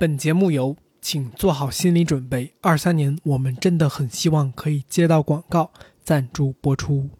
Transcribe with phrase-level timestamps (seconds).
[0.00, 7.10] 本节目由请做好心理准备，二三年我们真的很希望可以接到广告赞助播出。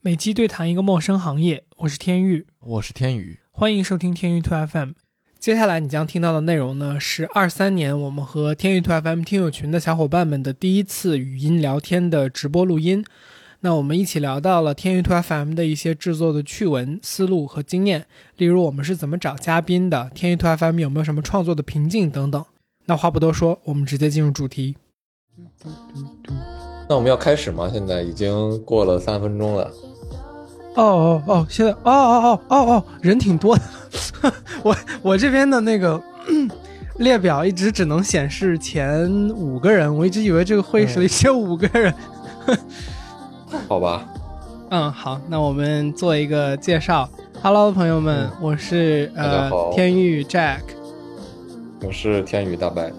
[0.00, 4.94] 每期对谈一个陌生行业，我是天宇，我是天宇，欢迎收听天宇 Two FM。
[5.38, 13.04] 接下来你将听到的内容呢，是二三年我们和天宇 Two FM 听友群的小伙伴们的第一次语音聊天的直播录音。
[13.60, 22.44] 那我们一起聊到了天娱 Two FM 的一些制作的趣闻、思路和经验，例如我们是怎么找嘉宾的，天娱 Two FM 有没有什么创作的瓶颈等等。
[22.86, 24.76] 那话不多说，我们直接进入主题。
[26.88, 27.68] 那我们要开始吗？
[27.72, 29.70] 现在已经过了三分钟了。
[30.74, 33.62] 哦哦哦，现在哦哦哦哦哦，人挺多的。
[34.62, 36.00] 我我这边的那个
[36.98, 41.92] 列表一直只能显示前五个人，我一直以为这个会议室里只有五个人。
[43.68, 44.06] 好吧，
[44.70, 47.08] 嗯，好，那我们做一个介绍。
[47.42, 50.60] Hello，朋友们，我是呃天宇 Jack，
[51.80, 52.92] 我是天宇大白，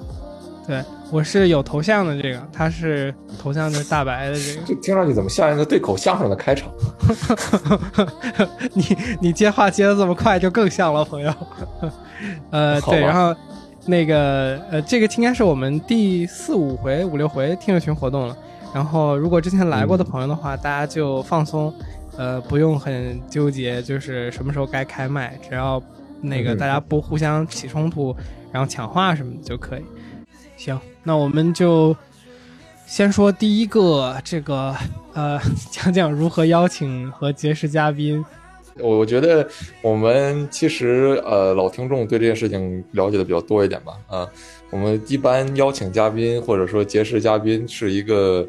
[0.66, 6.72] 对，我是有头像的这个，他是头像是大白的这个， 这听上去怎么像一个对口相声的开场？
[8.74, 11.34] 你你接话接的这么快，就更像了，朋友。
[12.50, 13.36] 呃，对，然后
[13.86, 18.36] 那个呃，这个应该是我们第四五回、五六回听友群活动了。
[18.74, 21.74] 然后，如果之前来过的朋友的话，大家就放松，
[22.18, 25.82] 呃，不用很纠结，就是什么时候该开麦，只要
[26.22, 28.16] 那个大家不互相起冲突，
[28.52, 29.84] 然后抢话什么的就可以。
[30.56, 31.96] 行，那我们就
[32.86, 34.76] 先说第一个，这个
[35.14, 35.40] 呃，
[35.72, 38.24] 讲讲如何邀请和结识嘉宾。
[38.78, 39.48] 我我觉得
[39.82, 44.30] 我们其实呃，老听众对这件事情了解的比较多一点吧，啊。
[44.72, 48.48] 我们一般邀请嘉宾或者说结识嘉宾是一个，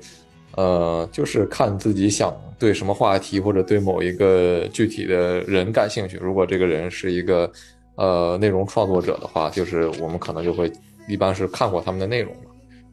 [0.54, 6.18] 呃，就是看自己想对什么话题或者对某一个具体的人感兴趣。
[6.20, 7.50] 如果这个人是一个
[7.94, 10.70] 呃内容创作者的话，就是我们可能就会
[11.08, 12.34] 一般是看过他们的内容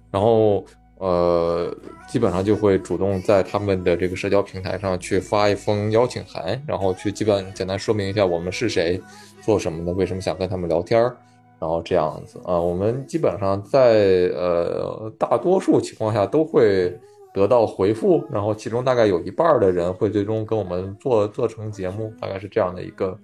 [0.09, 0.66] 然后
[1.00, 1.73] 呃
[2.08, 9.02] 基本上就会主动在他们的这个社交平台上去发一封邀请函，然后去基本简单说明一下我们是谁，
[9.42, 11.16] 做什么的，为什么想跟他们聊天儿。
[11.60, 16.95] 然后这样子啊，我们基本上在呃大多数情况下都会
[17.33, 23.17] 得到回复，然后其中大概有一半的人会最终跟我们做做成节目，大概是这样的一个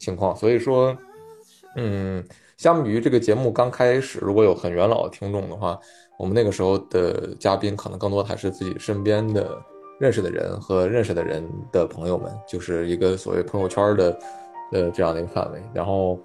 [0.00, 0.34] 情况。
[0.34, 0.96] 所以说，
[1.76, 2.24] 嗯，
[2.56, 5.78] 相比于这个节目刚开始，如果有很元老的听众的话，
[6.18, 9.58] 我们那个时候的嘉宾可能更多还是自己身边的
[9.98, 14.18] 认识的人和认识的人的朋友们，就是一个所谓朋友圈的
[14.72, 16.18] 呃这样的一个范围，然后。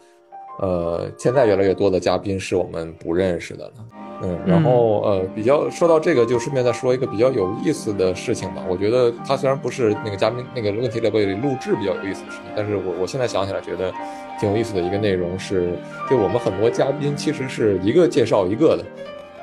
[0.60, 3.74] 呃，现在越来越多的嘉宾是我们不认识的了，
[4.22, 8.64] 嗯，然后呃，比较说到这个，就顺便再说一个比较有意思的事情吧。
[8.70, 13.92] 我觉得他虽然不是那个嘉宾那个问题列表里录制比较有意思的事情，但是我我现在想起来觉得
[14.40, 15.74] 挺有意思的一个内容是，
[16.08, 18.86] 就我们很多嘉宾其实是一个介绍一个的。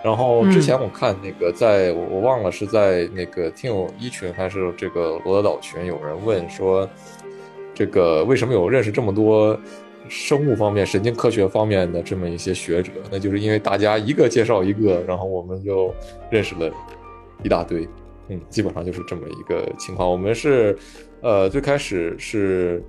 [0.04, 6.88] 然后之前我看那个在我我忘了是在那个听友一群还是这个罗德岛群，有人问说，
[7.74, 9.58] 这个为什么有认识这么多？
[10.08, 15.92] 生物方面、神经科学方面的这么一些学者，那就是因为大家一个介绍一个，然后我们就
[16.30, 16.72] 认识了
[17.42, 17.86] 一大堆。
[18.28, 20.10] 嗯，基本上就是这么一个情况。
[20.10, 20.78] 我们是，
[21.20, 22.82] 呃，最开始是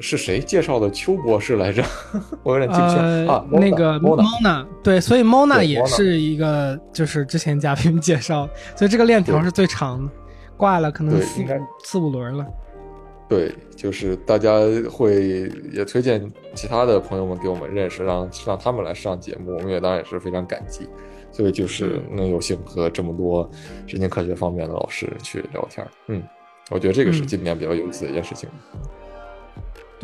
[0.00, 1.82] 是谁介绍的邱博士来着？
[2.42, 3.44] 我有点记不清啊。
[3.50, 10.12] 那个 Mona，对，所以 Mona 也是一个，就是之前嘉宾介绍，所以这个链条是最长的，
[10.56, 11.44] 挂了可能四
[11.84, 12.46] 四五轮了。
[13.28, 14.52] 对，就是大家
[14.90, 20.88] 会也推荐其他的朋友们给我们认识，让让他们来上节目，我们也当然也是非常感激。
[21.32, 23.50] 所以就是能有幸和这么多
[23.88, 26.22] 神经科学方面的老师去聊天，嗯，
[26.70, 28.48] 我觉得这个是今年比较有意思的一件事情。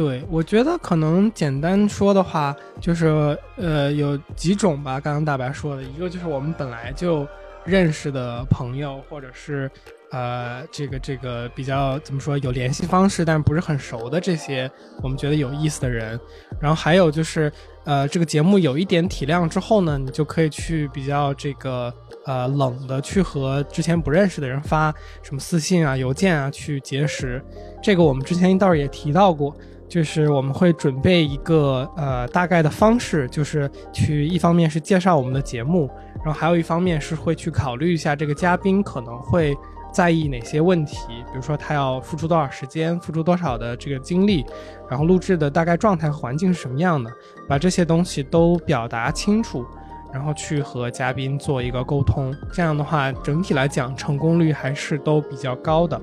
[0.01, 4.99] 对，我觉得可能简单说的话，就是呃有几种吧。
[4.99, 7.29] 刚刚大白说的一个就是我们本来就
[7.67, 9.71] 认识的朋友，或者是。
[10.13, 14.69] 呃，这个这个比较怎么说有联系方式，但是不是很熟的这些，
[15.05, 16.19] 我们觉得有意思的人。
[16.61, 17.53] 然后还有就是，
[17.85, 21.95] 呃，这个节目有一点体量之后呢，你就可以去比较这个
[22.27, 24.93] 呃冷的去和之前不认识的人发
[25.23, 27.41] 什么私信啊、邮件啊去结识。
[27.81, 29.57] 这个我们之前倒是也提到过，
[29.91, 35.91] 就是我们会准备一个呃大概的方式，就是去一方面是介绍我们的节目，
[36.25, 39.55] 然后还有一方面是会去考虑一下这个嘉宾可能会。
[39.93, 40.97] 在意哪些问题？
[41.09, 44.47] 比如说他要付出多少时间，付出多少的这个精力，
[44.89, 47.11] 然后录制的大概状态和环境是什么样的，
[47.49, 49.67] 把这些东西都表达清楚，
[50.13, 52.33] 然后去和嘉宾做一个沟通。
[52.53, 56.01] 这样的话，整体来讲成功率还是都比较高的。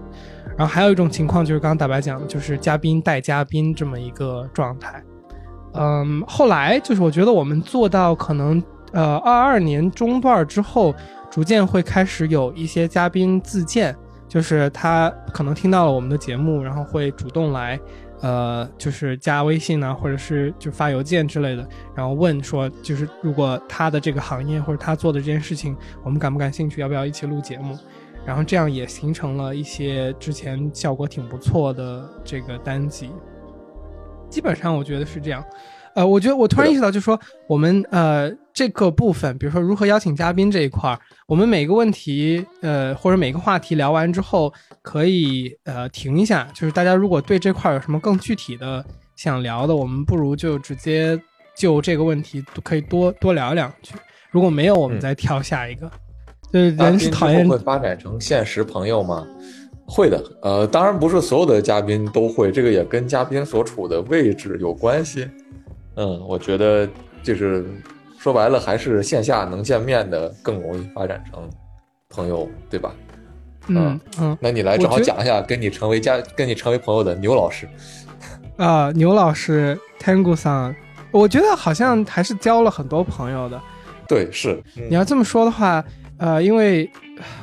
[0.57, 5.03] 然后还有一种情况就是刚刚大白讲的，就是嘉宾带嘉宾这么一个状态。
[5.73, 8.61] 嗯，后来就是我觉得我们做到可能
[8.91, 10.93] 呃二二年中段之后，
[11.29, 13.95] 逐渐会开始有一些嘉宾自荐，
[14.27, 17.79] 就是他可能听到了我们的节目，然后会主动来。
[18.21, 21.63] 呃，就是加微信啊，或者是就发邮件之类的，
[21.93, 27.77] 然后问说，就是如果他的这个行业或者他做的这件事情，我们感不感兴趣，要不要一起录节目？
[28.27, 33.09] 然后这样也形成了一些之前效果挺不错的这个单集。
[34.29, 35.41] 基本上我觉得是这样。
[35.95, 48.85] 呃，我觉得我突然意识到，就是说我们呃这个部分，比如说如何邀请嘉宾这一块儿，我们每个问题呃或者每个话题聊完之后，可以呃停一下，就是大家如果对这块有什么更具体的
[49.15, 51.19] 想聊的，我们不如就直接
[51.55, 53.95] 就这个问题可以多多聊两句。
[54.29, 55.89] 如果没有，我们再挑下一个。
[56.51, 59.27] 就是人是讨厌会发展成现实朋友吗？
[59.85, 60.23] 会的。
[60.41, 65.27] 呃，当然不是所有的嘉宾都会，这个也跟嘉宾所处的位置有关系。
[65.95, 66.87] 嗯，我觉得
[67.23, 67.65] 就是
[68.17, 71.49] 说白了，还是线下能见面的更容易发展成
[72.09, 72.93] 朋友，对吧？
[73.69, 77.67] 嗯嗯，那你来正好讲一下跟你成为家、跟你成为朋友的牛老师。
[78.55, 80.73] 啊，牛老师，Tango 桑，
[81.11, 83.61] 我觉得好像还是交了很多朋友的。
[84.07, 84.63] 对，是。
[84.89, 85.83] 你要这么说的话，
[86.17, 86.89] 呃，因为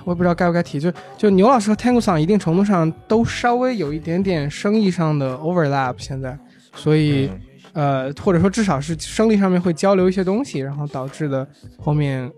[0.05, 6.39] 我也不知道该不该提，就就牛老师和 Tango 桑一定程度上都稍微有一点点生意上的 overlap，现在，
[6.75, 7.31] 所以。
[7.73, 11.45] 呃，或者说至少是生理上面会交流一些东西，然后导致的
[11.77, 12.31] 后面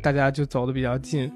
[0.00, 1.28] 大家就走的比较近，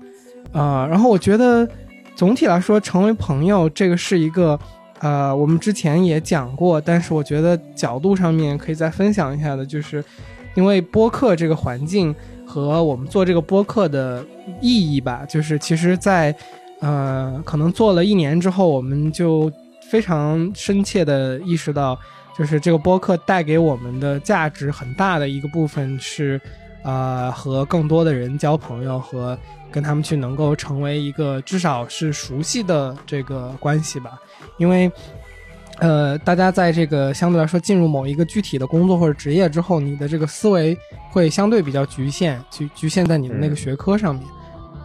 [0.52, 1.68] 啊，然后我觉得
[2.14, 4.56] 总体来说成为朋友这个是一个，
[5.00, 10.04] 呃，我们之前也讲过，但是我觉得角度上面可以再分享一下的，就是
[10.54, 12.14] 因为播客这个环境
[12.50, 14.26] 和我们做这个播客的
[14.60, 16.34] 意义吧，就是其实在
[16.80, 19.50] 呃可能做了一年之后，我们就
[19.88, 21.96] 非常深切的意识到。
[22.38, 26.40] 就是这个播客带给我们的价值很大的一个部分是，
[26.82, 29.36] 呃，和更多的人交朋友和
[29.70, 34.18] 跟他们去能够成为一个至少是熟悉的这个关系吧。
[34.56, 34.90] 因为，
[35.80, 40.76] 呃，大家在这个相对来说进入某一个具体的工作或者职业之后，你的这个思维
[41.10, 44.24] 会相对比较局限，局局限在你的那个学科上面。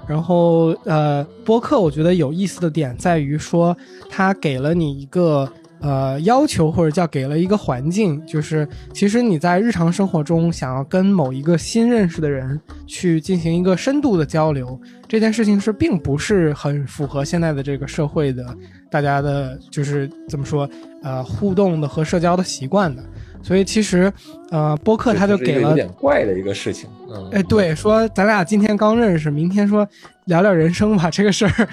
[0.08, 3.76] 然后，呃，播客我觉得有意思的点在于说，
[4.10, 5.48] 它给了你一个。
[5.82, 18.46] 呃，要求或者叫给了一个环境，就是其实你在日常生活中想要跟某一个新认识的人去进行一个深度的交流，这件事情是并不是很符合现在的这个社会的
[18.90, 20.68] 大家的，就是怎么说，
[21.04, 23.04] 呃，互动的和社交的习惯的。
[23.46, 24.12] 所以其实，
[24.50, 26.90] 呃，播客他就给了有点怪的一个事情。
[27.08, 29.88] 嗯，哎，对，说咱俩今天刚认识，明天说
[30.24, 31.70] 聊聊人生吧， 这个事儿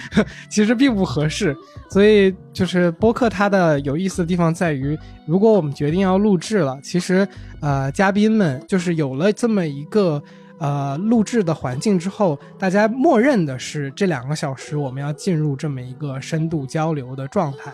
[0.51, 1.57] 其实并不合适。
[1.89, 7.27] 所以就是播客它的有意思的地方在于，如果我们决定要录制了，其实
[7.61, 10.23] 呃，嘉宾们就是有了这么一个
[10.59, 17.73] 呃录制的环境之后，大家默认的是这两个小时我们要进入这么一个深度交流的状态。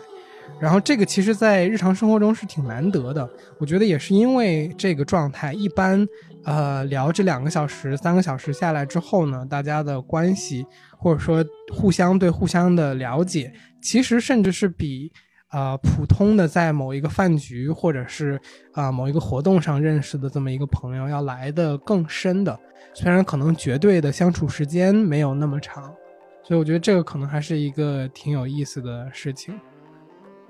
[0.61, 3.29] 然后这个其实，在日常生活中是挺难得的。
[3.59, 6.07] 我觉得也是因为这个状态，一般，
[6.45, 10.67] 呃，聊这两个小时、三个小时下来之后呢，大家的关系
[10.97, 15.13] 或者说互相对互相的了解，其实甚至是比，
[15.53, 18.41] 呃，普通的在某一个饭局或者是
[18.73, 22.59] 啊某一个活动上认识的这么一个朋友要来的更深的。
[22.95, 25.95] 虽然可能绝对的相处时间没有那么长，
[26.43, 29.55] 所以我觉得这个可能还是一个挺有意思的事情。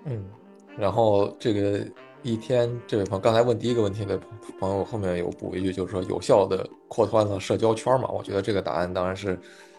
[0.08, 0.24] 嗯，
[0.76, 1.86] 然后这个
[2.22, 4.18] 一天，这位朋友刚才问第一个问题的
[4.58, 8.08] 朋友后面有补一句，就是说有效的扩宽了社交圈嘛？
[8.10, 9.38] 我觉得这个答案当然是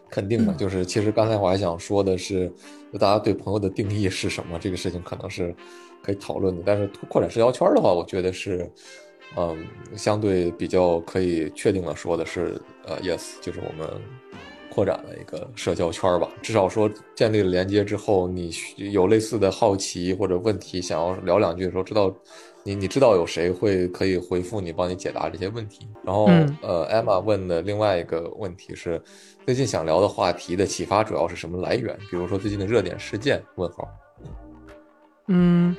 [0.09, 0.53] 肯定的。
[0.53, 2.51] 就是其实刚才我还想说的是，
[3.00, 4.59] 大家对朋友的定义是什么？
[4.59, 5.53] 这个事情可能是
[6.03, 6.62] 可以讨论的。
[6.65, 8.69] 但是扩展社交圈的话，我觉得是，
[9.36, 13.89] 嗯，相对比较可以确定的说的是，呃，yes，就是我们。
[14.79, 22.15] 扩展了一个社交圈吧，至少说建立了连接之后，你有类似的好奇或者问题想要聊两句的时候，知道
[22.63, 25.86] 你你知道有谁会可以回复你，帮你解答这些问题。
[26.01, 26.27] 然后
[26.62, 29.01] 呃，Emma 问的另外一个问题是，
[29.45, 31.93] 最近想聊的话题的启发主要是什么来源？
[32.09, 33.43] 比如说最近的热点事件？
[33.55, 33.86] 问号。
[35.27, 35.75] 嗯，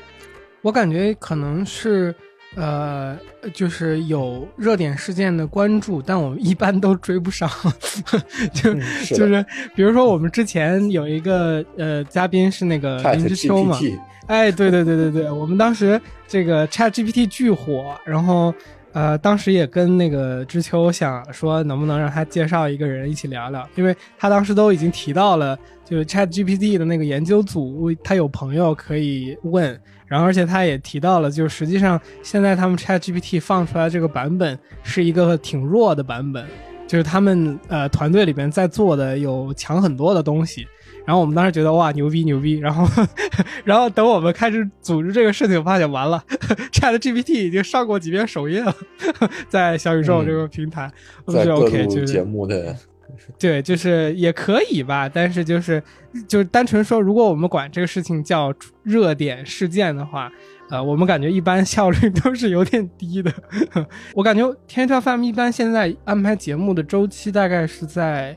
[0.61, 2.14] 我感觉可能是。
[2.57, 3.16] 呃，
[3.54, 7.49] 就是有热点事件的关注，但我们一般都追不上。
[8.52, 8.75] 就
[9.14, 13.78] 就是，比如说我们之前有一个呃嘉宾是那个林之秋嘛，
[14.26, 18.52] 哎，对对对对对，我们当时这个 Chat GPT 巨火，然后
[18.92, 29.80] 呃，当时也跟那个知秋想说，能不能让他介绍一个人一起聊聊，因为他当时都已经提到了，就是 Chat GPT 的那个研究组，他有朋友可以问，
[30.11, 36.45] 然后而且他也提到了，就是实际上现在他们 Chat GPT 放出来这个版本是一个挺弱的版本，
[36.88, 40.67] 就是他们呃团队里边在做的有强很多的东西。
[41.07, 42.87] 然后我们当时觉得哇牛逼牛逼，然后
[43.64, 46.23] 然后等我们开始组织这个事情，发现完了，
[46.73, 48.75] Chat GPT 已经上过几遍首页了，
[49.49, 50.90] 在小宇宙这个平台，
[51.26, 52.76] 在各路节目的，
[53.38, 55.83] 对，就是也可以吧，但是就是
[56.29, 58.52] 就是单纯说，如果我们管这个事情叫
[58.83, 60.31] 热点事件的话，
[60.71, 63.33] 呃，我们感觉一般效率都是有点低的。
[64.14, 68.37] 我感觉天朝 FM 一般现在安排节目的周期大概是在。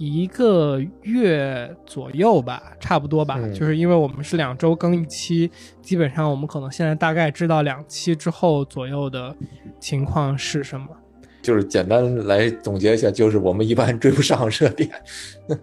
[0.00, 5.50] 一个月左右吧，差不多吧，就是因为我们是两周更一期，
[5.82, 9.34] 基本上我们可能现在大概知道两期之后左右的
[9.80, 10.86] 情况是什么。
[11.48, 14.90] 就是简单来总结一下，就是我们一般追不上热点。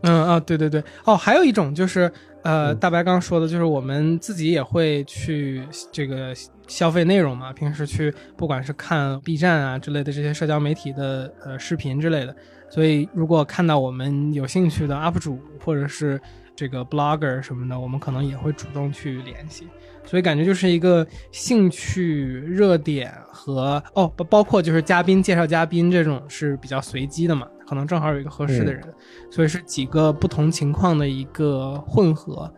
[0.02, 2.12] 嗯啊，对对对，哦，还有一种就是
[2.42, 6.34] 呃，大白刚说的，就是我们自己也会去这个
[6.66, 12.36] 消费内容嘛，平时去不管是看 B 站啊之类的这些社交媒体的呃视频之类的。
[12.68, 16.20] 所以，如果看到我们有兴趣的 UP 主或者是
[16.56, 19.68] 这个 Blogger 什么的，我们可能也会主动去联系。
[20.06, 28.84] 所以感觉就是一个兴趣热点和哦，包括就是嘉宾介绍嘉宾这种是比较随机的嘛，可能正好有一个合适的人，
[29.30, 32.52] 所以是几个不同情况的一个混合。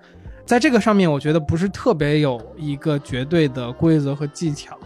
[0.45, 4.77] 在这个上面，我觉得不是特别有一个绝对的规则和技巧。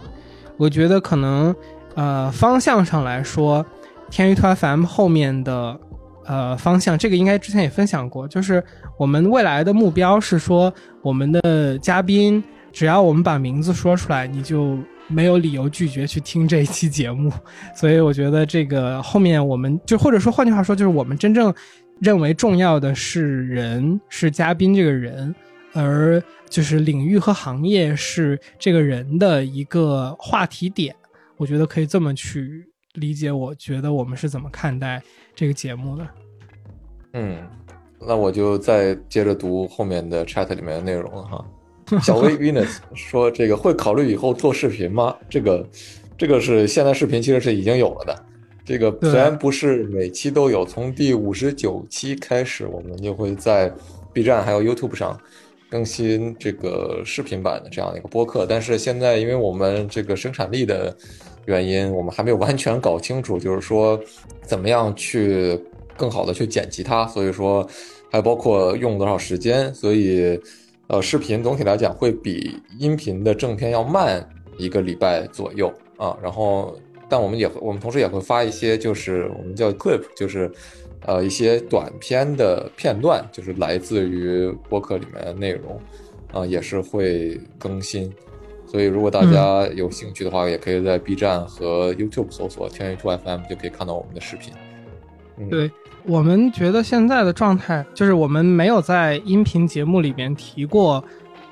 [0.57, 1.55] 我觉得可能
[1.95, 3.65] 呃方向上来说。
[4.09, 5.79] 天娱团 FM 后面的
[6.25, 8.61] 呃方向，这个应该之前也分享过，就是
[9.01, 14.77] 我们未来的目标是说，我们的嘉宾只要我们把名字说出来，你就
[15.07, 17.33] 没有理由拒绝去听这一期节目。
[17.75, 21.51] 所以我觉得这个后面我们就或者说换句话说，就是我们真正
[21.99, 25.33] 认为重要的是人是嘉宾这个人，
[25.73, 30.95] 而就是领域和行业是这个人的一个话题点。
[31.37, 32.67] 我觉得可以这么去。
[32.95, 35.01] 理解，我觉得我们是怎么看待
[35.33, 36.07] 这个节目的？
[37.13, 37.37] 嗯，
[38.05, 41.45] 那我就再接着读后面的 chat 里面的内容了哈。
[42.01, 45.15] 小薇 Venus 说：“这个会考虑以后做视频吗？
[45.29, 45.67] 这个，
[46.17, 48.25] 这个是现在视频其实是已经有了的。
[48.63, 53.71] 这个虽然不是每期都有，从第五十九期开始，我们就会在
[54.13, 55.19] B 站还有 YouTube 上
[55.69, 58.45] 更新这个视频版的这样一个播客。
[58.47, 60.95] 但是现在因为我们这个生产力的。”
[61.47, 63.99] 原因我们还没有完全搞清楚，就是说
[64.43, 65.59] 怎么样去
[65.97, 67.67] 更好的去剪辑它，所以说
[68.11, 70.39] 还包括用多少时间，所以
[70.87, 76.17] 呃视频总体来讲会比音频的正片要慢一个礼拜左右啊。
[76.21, 76.75] 然后
[77.07, 80.51] 但我们也我们同时也会发一些就是我们叫 clip，就是
[81.05, 85.79] 呃一些短片的片段，就是来自于播客里面的内容
[86.31, 88.11] 啊，也是会更新。
[88.67, 94.53] 所以，如果大家有兴趣的话，也可以在 B 站和 YouTube 搜索“天娱兔 FM”，就可以看到我们的视频。
[95.49, 95.71] 对
[96.03, 101.03] 我们觉得现在的状态，就是我们没有在音频节目里边提过，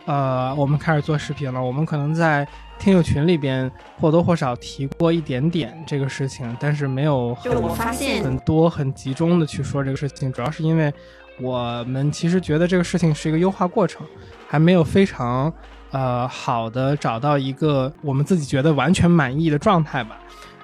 [0.06, 1.62] 呃，我们开始做视频了。
[1.62, 2.48] 我们可能在
[2.80, 3.70] 听友群里边
[4.00, 10.32] 或多或少提过一点点这个事情，但是没有很多很集中的去说这个事情。
[10.32, 10.94] 主要是因为
[11.40, 14.06] 我们其实觉得这个事情是一个优化过程，
[14.48, 15.52] 还没有非常。
[15.92, 20.20] 呃，好的，找到一个我们自己觉得完全满意的状态吧。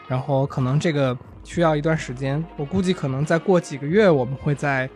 [0.07, 4.89] 然后可能这个需要一段时间，我估计可能再过几个月，我们会在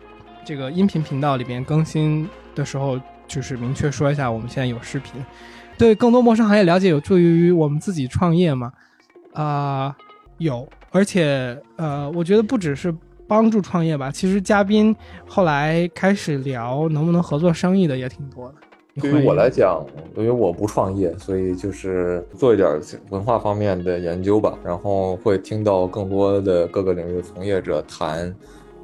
[0.44, 5.24] 这个音频频道里边更新的时候，就是明确说一下我们现在有视频。
[5.78, 8.70] 对更多陌生行业了解有助于我们自己创业吗？
[9.32, 9.96] 啊，
[10.36, 12.94] 有，而且呃，我觉得不只是
[13.26, 14.94] 帮助创业吧，其实嘉宾
[15.26, 18.54] 后来开始聊能不能合作生意的也挺多的。
[18.96, 22.80] 对于我来讲，因为我不创业，所以就是做一点
[23.10, 28.34] 文化方面的研究吧，然后会听到更多的各个领域的从业者谈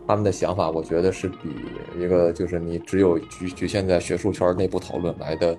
[0.07, 0.71] 他们的想法。
[0.71, 1.37] 我觉得是比
[1.99, 5.59] 一个就是你只有局局限在学术圈内部讨论来的，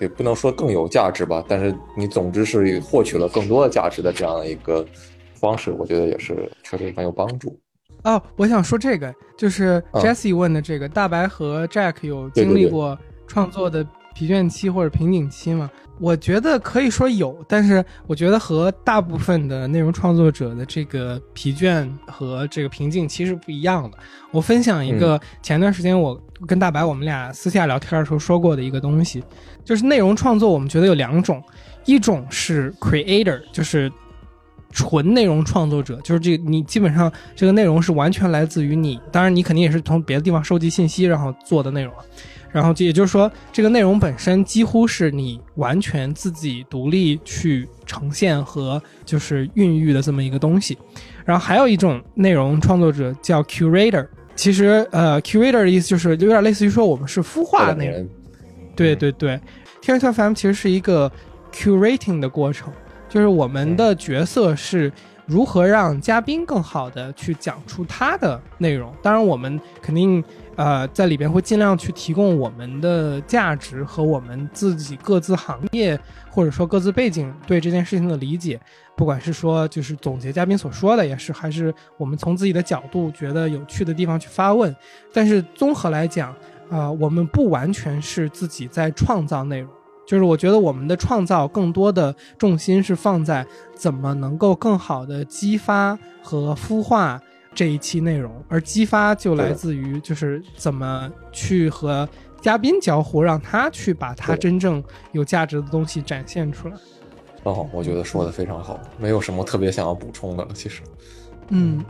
[0.00, 4.84] 也不能说更有价值吧，但是你总之是获取了更多的价值的这样一个
[5.34, 7.56] 方式，我觉得也是确实很有帮助。
[8.02, 12.98] 哦，我想说这个，就是 Jesse 问的这个，大白和 Jack 有经历过。
[13.26, 23.98] 创作的疲倦期或者瓶颈期嘛，我觉得可以说有，但是我觉得和大部分的内容创作者的这个疲倦和这个瓶颈期是不一样的。
[24.30, 29.22] 我分享一个前段时间我跟大白我们俩私下聊天的时候说过的一个东西，
[29.64, 31.42] 就是内容创作我们觉得有两种，
[31.84, 33.92] 一种是 creator，就是
[34.70, 41.92] 纯内容创作者，就是这你基本上这个内容是完全来自于你，当然你肯定也是从别的地方收集信息然后做的内容，
[42.56, 50.78] 然后也就是说这个内容本身几乎是你完全自己独立去呈现和就是孕育的这么一个东西。
[51.22, 58.08] 然后还有一种内容创作者叫 curator，其实呃 curator 的意思就是有点类似于说我们是孵化内容，
[58.74, 59.38] 对对对，
[59.82, 61.12] 天元 FM 其实是一个
[61.52, 62.72] curating 的过程，
[63.06, 64.90] 就是我们的角色是
[65.26, 68.90] 如何让嘉宾更好的去讲出他的内容。
[69.02, 70.24] 当然我们肯定
[70.56, 75.98] 呃在里边会尽量去提供我们的价值和我们自己各自行业
[76.30, 78.60] 或者说各自背景对这件事情的理解。
[78.96, 84.74] 不管是说就是总结嘉宾所说的，也是还是我们从自己的角度觉得有趣的地方去发问，
[85.12, 86.34] 但是综合来讲，
[86.70, 89.70] 啊，我们不完全是自己在创造内容，
[90.06, 97.20] 就是我觉得我们的创造更多的重心是放在怎么能够更好的激发和孵化
[97.56, 102.08] 这一期内容，而激发就来自于就是怎么去和
[102.42, 106.74] 嘉宾交互，让他去把他真正有价值的东西展现出来。
[107.44, 110.50] 哦，我觉得说的非常好，没有什么特别想要补充的了。
[110.52, 110.82] 其实，
[111.48, 111.82] 嗯，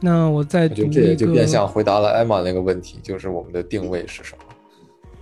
[0.00, 4.44] 那我再就这也就变相回答了艾玛那个问题，就是我们的定位是什么？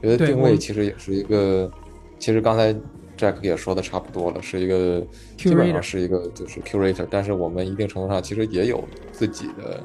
[0.00, 1.70] 觉得定位其实也是一个，
[2.18, 2.74] 其实刚才
[3.16, 5.04] Jack 也说的差不多了，是一个
[5.36, 9.82] 基本上是一个就是 curator，但是我们一定程度上其实也有自己的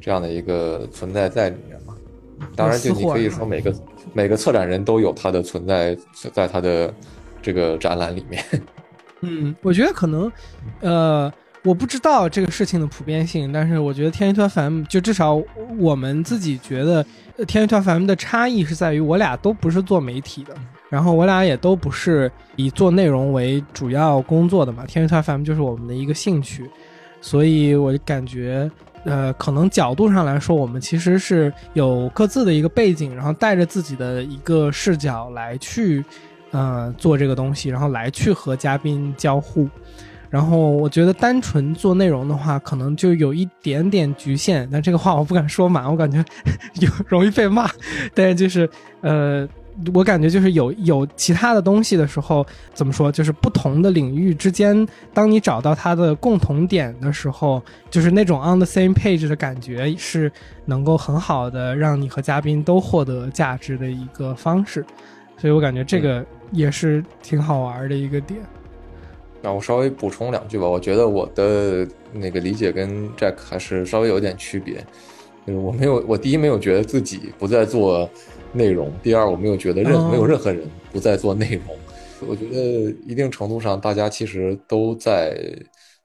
[0.00, 1.94] 这样的一个存在在里面嘛。
[2.56, 3.74] 当然，就你可以说每个
[4.12, 5.96] 每个策展人都有他的存在
[6.32, 6.92] 在他的
[7.40, 8.44] 这个展览里面。
[9.24, 10.30] 嗯，我觉得可能，
[10.80, 11.32] 呃，
[11.62, 15.40] 我不知道这个事情的普遍性，但是我觉得天娱团 FM 就至少
[15.78, 17.06] 我们自己觉得，
[17.46, 20.52] 天娱团 FM 的差异是在于我俩都不是做媒体的，
[20.92, 26.68] 然后我俩也都不是以做内容为主要工作的嘛，天娱团 FM 就是我们的一个兴趣，
[27.22, 28.70] 所以我感觉，
[29.04, 36.04] 呃，可能角度上来说，我们其实是有各自的一个背景，然后带着自己的一个视角来去。
[36.54, 39.66] 呃，做这个东西，然后来去和嘉宾交互，
[40.28, 44.68] 然后我觉得单纯做内容的话，可能就有一点点局限。
[44.70, 46.22] 但这个话我不敢说满，我感觉
[46.74, 47.70] 有 容易被骂。
[48.12, 48.68] 但是就是
[49.00, 49.48] 呃，
[49.94, 53.10] 我感觉就是有有其他的东西的时候，怎么说？
[53.10, 60.30] 就是不同的领域之间，当你找到它的共同点的时候，就是那种 on the same page 的感觉，是
[60.66, 64.84] 能够很好的让你和嘉宾都获得价值的一个方式。
[65.36, 66.24] 所以我感觉这个。
[66.54, 68.38] 也是挺好玩的一个点。
[69.40, 70.68] 那我稍微补充两句吧。
[70.68, 74.84] 我觉得我的那个理解跟 Jack 还是稍微有点区别。
[75.46, 78.06] 就是我没有，我第一没有觉得自己不再做
[78.52, 80.62] 内容，第二我没有觉得任没有任何人
[80.92, 81.76] 不在做内容。
[82.28, 85.36] 我觉得一定程度上，大家其实都在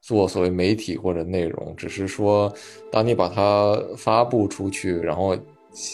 [0.02, 2.52] 做所谓媒体或者内容，只是说
[2.92, 5.36] 当你把它发布出去，然后。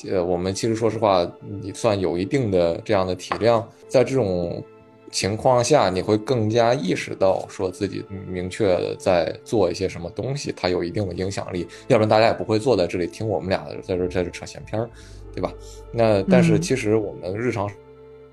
[0.10, 1.30] 呃，我们其实说实话，
[1.62, 4.64] 你算有一定的这样的体量，在这种
[5.12, 14.90] 情况下，你会更加意识到说自己明确的在做一些什么东西，它有一定的影响力，要不然大家也不会坐在这里听我们俩在这在这扯闲篇儿，
[15.34, 15.52] 对吧？
[15.92, 17.70] 那但是其实我们日常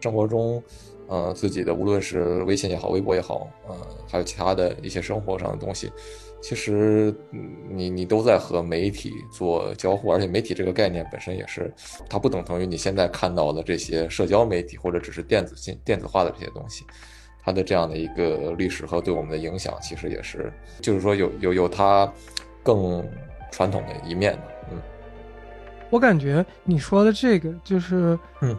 [0.01, 0.63] 生活中，
[1.09, 3.77] 呃，自己的无论是微信也好，微博也好，呃，
[4.09, 5.91] 还有其他的一些生活上的东西。
[6.43, 7.15] 其实，
[7.69, 11.71] 你你都在和媒体做交互，而且媒体这个概念本身也是，
[12.09, 16.83] 它不等同于你现在看到的这些社交媒体或者只是电子信电子化的这些东西，
[17.43, 22.11] 它的这样的一个历史和对我们的影响，其实也是，就是说有有有它
[22.63, 23.07] 更
[23.53, 24.43] 传统的一面的。
[24.73, 24.81] 嗯，
[25.91, 28.57] 我感觉你说的这个就是，嗯，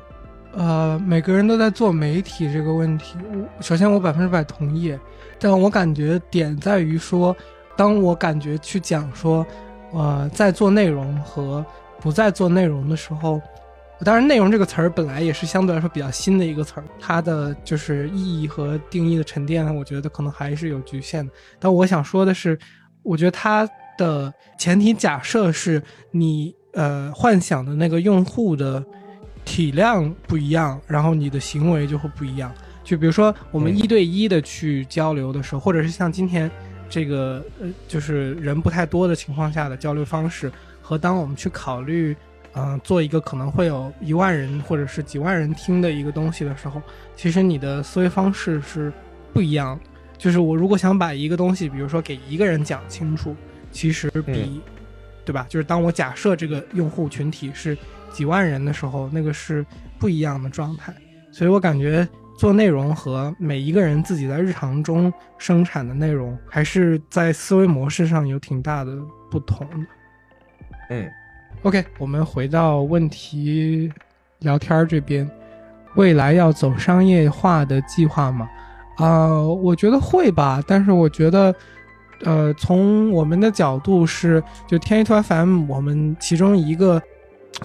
[0.53, 3.17] 呃，每个人都在做媒体这个问题，
[3.59, 4.97] 首先我百分之百同意，
[5.39, 7.35] 但我感觉点在于说。
[7.77, 9.43] 当我感觉去讲说，
[9.91, 11.65] 呃，在做内容和
[11.99, 13.41] 不在做内容的时候，
[14.03, 21.31] 当然“内容”这个词儿本来也是相对来说比较新的一个词儿，它的就是意义和定义的沉淀，我觉得可能还是有局限的。
[21.59, 22.59] 但我想说的是，
[23.03, 23.67] 我觉得它
[23.97, 28.83] 的前提假设是你呃幻想的那个用户的
[29.45, 32.51] 体量不一样，然后你的行为就会不一样。
[32.83, 36.49] 就比如说我们一对一的去交流的时候，或者是像今天。
[36.93, 42.13] 这个呃，就是人不太多的情况下的交流方式，和当我们去考虑，
[42.53, 46.81] 嗯，做一个可能会有一万人或者是几万人听的一个东西的时候，
[47.15, 48.91] 其实你的思维方式是
[49.31, 49.85] 不一样的。
[50.17, 53.33] 就是我如果想把一个东西，比如说给一个人讲清楚，
[53.71, 54.59] 其实比，
[55.25, 55.45] 对吧？
[55.49, 57.77] 就是当我假设这个用户群体是
[58.11, 59.65] 几万人的时候，那个是
[59.99, 60.93] 不一样的状态。
[61.31, 62.07] 所以我感觉。
[62.37, 68.97] 做内容和每一个人自己在日常中生产的内容，还是在思维模式上有挺大的
[69.29, 69.85] 不同的。
[70.89, 71.07] 嗯
[71.61, 73.91] ，OK，我们回到问题
[74.39, 75.29] 聊天这边，
[75.93, 78.49] 未来要走商业化的计划吗？
[78.97, 81.53] 啊，我觉得会吧，但是我觉得，
[82.23, 87.01] 呃，从我们的角度是，就天一图 FM，我们其中一个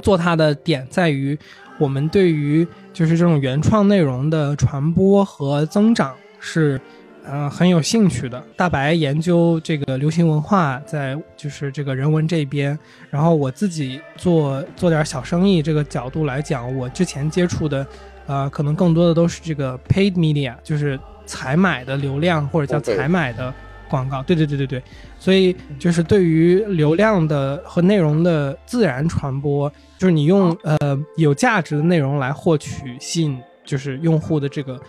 [0.02, 1.38] 做它的点在于，
[1.78, 6.80] 我们对于就是这种原创内容的传播和增长是。
[7.28, 8.40] 呃，很有兴趣的。
[8.54, 12.78] 大白研究这个流行文化，在就是这个人文这边。
[13.10, 17.84] 然后我自己做做点小生意这个角度来讲，我之前接触的，
[18.28, 23.52] 呃，可能更多的都是这个 paid media，就是采买的流量或者叫采买的
[23.88, 24.22] 广告。
[24.22, 24.82] 对对对对对。
[25.18, 30.78] 所以就是对于流量的和内容的自然传播，就是你用呃
[31.16, 34.80] 有价值的内容来获取吸引就是用户的这个。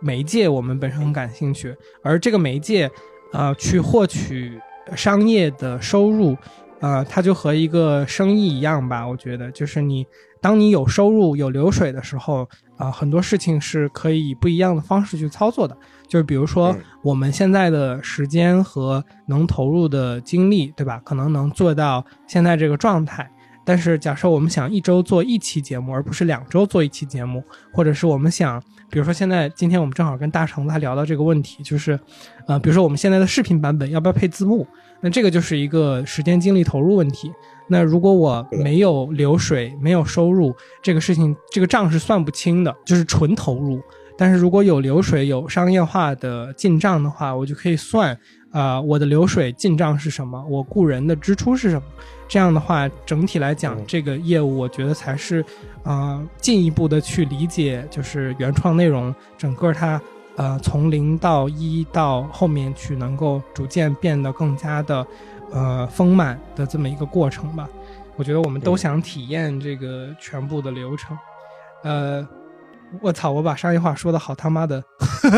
[0.00, 2.90] 媒介我们本身很感兴趣，而这个媒介，
[3.32, 4.60] 呃，去获取
[4.94, 6.36] 商业的收入，
[6.80, 9.06] 呃，它就和一个生意一样吧。
[9.08, 10.06] 我觉得，就是你
[10.42, 15.74] 当你有收入、有流水的时候，啊，很多事情是可以以不一样的方式去操作的。
[16.06, 21.00] 就是比如说，我们现在的时间和能投入的精力，对吧？
[21.04, 23.28] 可能能做到现在这个状态。
[23.66, 28.62] 但是，假设我们想一周做一期节目，而不是两周做一期节目，或者是我们想。
[28.90, 31.98] 比如说，现在今天我们正好跟大橙子还聊到这个问题，就是，
[32.46, 34.64] 呃，比如说我们现在的视频版本要不要配字幕？
[35.00, 37.32] 那这个就是一个时间精力投入问题。
[37.66, 43.80] 那如果我没有流水，没有收入，这个事情这个账是算不清的，就是纯投入。
[44.16, 48.16] 但是如果有流水，有商业化的进账的话，我就可以算，
[48.52, 51.82] 啊，我的流水进账是什么，我雇人的支出是什么。
[52.28, 55.44] 这样的话，整体来讲，这个业务我觉得才是，
[55.82, 60.00] 呃，进一步的去理解，就是原创内容整个它，
[60.36, 65.06] 呃，从零到一到后面去能够逐渐变得更加的，
[65.50, 67.68] 呃，丰满的这么一个过程吧。
[68.14, 71.18] 我觉得我们都想体验这个全部的流程，
[71.82, 72.24] 呃。
[73.00, 73.30] 我操！
[73.30, 74.82] 我把商业化说的好他妈的，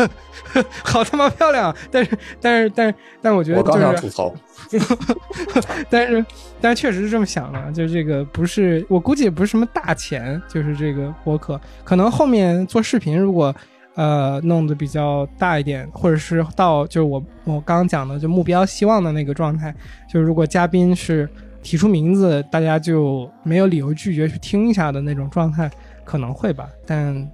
[0.83, 1.75] 好他妈漂亮！
[1.91, 4.33] 但是，但是，但是，但我觉得就是吐槽。
[5.89, 6.25] 但是，
[6.61, 13.53] 但是确实是这么想的，就是这个不是，我估计也不是什么大钱，就是这个播客，可能后面做视频，如果
[13.95, 19.73] 呃弄得比较大一点，或者是到就是我我刚刚讲的就目标希望的那个状态，
[20.07, 21.27] 就是如果嘉宾是
[21.63, 25.71] 提出名字，大家就没有理由拒绝去听一下的那种状态，
[26.05, 27.27] 可能会吧，但。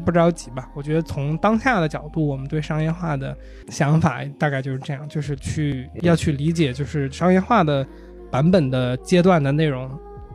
[0.00, 3.36] 不着急吧，我觉得从当下的角度，我们对商业化的
[3.68, 7.86] 想法大概就是这样，就是去要去理解，就是商业化的
[8.30, 9.90] 版本的阶段的内容，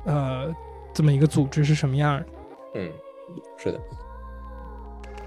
[0.05, 0.53] 呃，
[0.93, 2.25] 这么一个组织是什么样的。
[2.75, 2.91] 嗯，
[3.57, 3.79] 是的。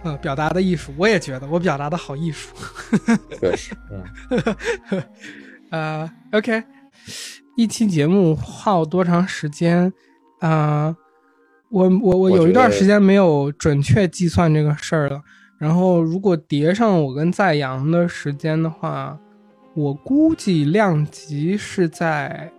[0.04, 2.54] 呃，表达的艺术，我也觉得我表达的好艺术。
[3.40, 5.04] 确实，嗯。
[5.70, 6.62] 呃，OK，
[7.56, 9.92] 一期节目耗多长时间？
[10.40, 10.96] 啊。
[11.70, 15.22] 我我我有一段时间没有准确计算这个事儿了，
[15.58, 19.18] 然后如果叠上我跟在阳的时间的话，
[19.74, 22.50] 我估计量级是在，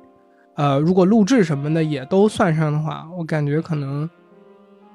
[0.55, 4.09] 呃，如果录制什么的也都算上的话，我感觉可能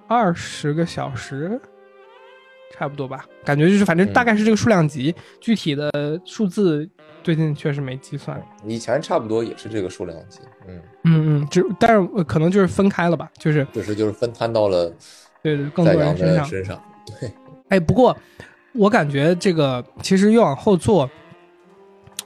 [0.07, 1.61] 二十个小时，
[2.73, 5.91] 差不多吧，感觉就是反正大概是这个数量级，具体的
[6.25, 6.89] 数字。
[7.25, 10.81] 最近确实没计算，以前差不多也是这个数量级，嗯。
[11.05, 14.93] 嗯嗯，就但是可能就是分开了吧，就是就是就是分摊到了，
[15.43, 16.79] 对对，更多人身上身上，
[17.19, 17.33] 对，
[17.71, 18.15] 哎，不过
[18.73, 21.09] 我感觉这个其实越往后做，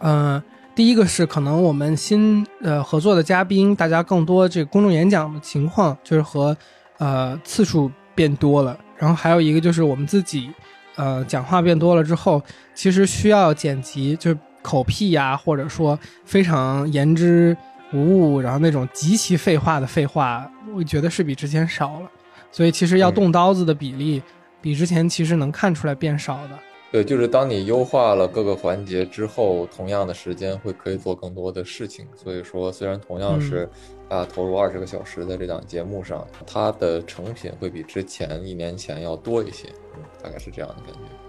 [0.00, 0.42] 嗯，
[0.74, 6.56] 第一个是可能我们新呃合作的嘉宾，大家更多这个公众演讲的情况，就是和
[6.98, 10.50] 呃次数变多了，然后还有一个就是我们自己
[10.96, 12.42] 呃讲话变多了之后，
[12.74, 14.36] 其实需要剪辑就。
[14.68, 17.56] 口癖呀，或者说非常言之
[17.94, 22.10] 无物，然后那种极其废话的废话，我觉得是比之前少了。
[22.52, 24.22] 所以其实要动刀子的比例，
[24.60, 26.58] 比之前其实能看出来变少的。
[26.90, 32.06] 对，就是当你优化了各个环节之后，同样的时间会可以做更多的事情。
[32.14, 33.68] 所以说，虽然同样是
[34.08, 41.27] 啊投入二十个小时在这档节目上，它的成品会比之前一年前要多一些，嗯，大概是这样的感觉。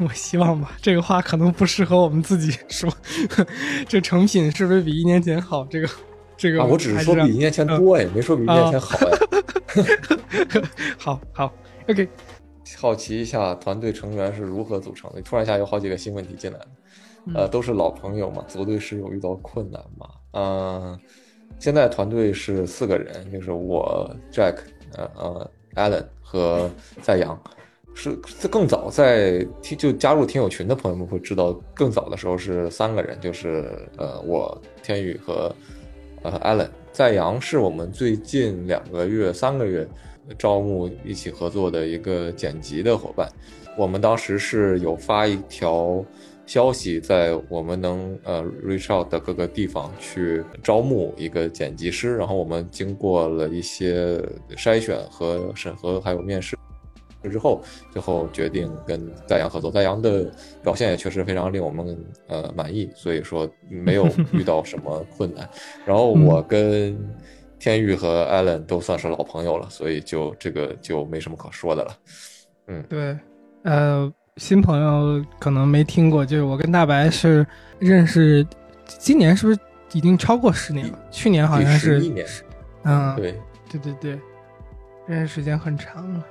[0.06, 2.90] 我希望吧，这个话可能不适合我们自己说。
[3.86, 5.66] 这成品是不是比一年前好？
[5.66, 5.88] 这个，
[6.36, 9.18] 这个，我只是说比一年前多哎，没说比一年前好哎。
[10.96, 11.52] 好 好
[11.88, 12.08] ，OK。
[12.78, 15.20] 好奇一下，团队成员是如何组成的？
[15.20, 16.66] 突然一下有好几个新问题进来了。
[17.34, 20.08] 呃，都是老朋友嘛，组队时有遇到困难嘛？
[20.32, 20.98] 嗯，
[21.58, 24.56] 现在团队是四个人，就是我 Jack，
[24.96, 26.70] 呃呃，Allen 和
[27.02, 27.38] 在阳。
[28.00, 35.54] 是更早在听就加入听友群的朋友们会知道，更早的时候是三个人，就是呃我天宇和
[36.22, 39.86] 呃 Allen，在阳是我们最近两个月三个月
[40.38, 43.28] 招募一起合作的一个剪辑的伙伴。
[43.76, 46.02] 我们当时是有发一条
[46.46, 54.18] 消息，在我们能呃 reach out 的各个地方去招募一个剪辑师，然后我们经过了一些
[54.56, 56.56] 筛选和审核，还有面试。
[57.28, 59.70] 之后，最后决定跟戴阳合作。
[59.70, 60.30] 戴阳的
[60.62, 61.96] 表现也确实非常令我们
[62.28, 65.48] 呃满意，所以说没有 遇到什么困难。
[65.84, 66.98] 然后我跟
[67.58, 71.96] 天宇和艾伦都算是老朋友了，所以就这个就没什么可说的了。
[72.68, 73.18] 嗯，对，
[73.64, 77.46] 呃，新朋友可能没听过，就是我跟大白是
[77.78, 78.46] 认识，
[78.86, 79.58] 今年是不是
[79.92, 80.98] 已经超过十年了？
[81.10, 82.26] 去年好像是一年。
[82.84, 83.38] 嗯，对，
[83.70, 84.18] 对对对，
[85.06, 86.24] 认识时间很长了。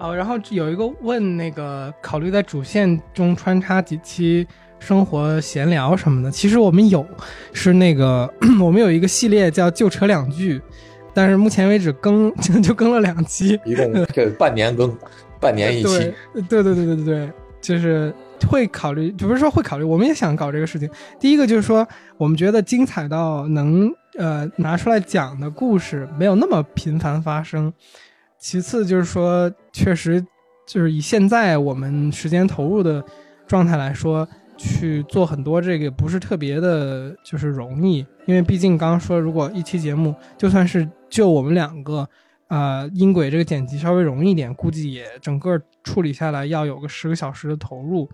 [0.00, 4.46] 哦，然后有一个问那个考虑在主线中穿插几期
[4.78, 7.06] 生活闲聊什么的，其实我们有，
[7.52, 8.28] 是那个
[8.62, 10.58] 我们有一个系列叫就扯两句，
[11.12, 14.96] 但是目前为止更 就更了两期，一共 这半年更，
[15.38, 16.12] 半年一期，
[16.48, 18.10] 对对对对对对，就是
[18.48, 20.88] 会考虑，就不是说会考虑，我们也想搞这个事情。
[21.18, 21.86] 第一个就是说，
[22.16, 27.70] 我们觉得精彩到能呃拿出来讲的故事没有那么频繁发生。
[28.40, 30.24] 其次就是说，确实
[30.66, 33.04] 就是以现在我们时间投入的
[33.46, 34.26] 状态来说，
[34.56, 37.98] 去做很多这个不是特别的，就是容易。
[38.24, 42.08] 因为毕竟刚刚说，如果一期节目就算是就我们两个，
[42.48, 48.08] 啊音轨这个剪辑稍微容易一点，估计也整个处理下来要有个十个小时的投入，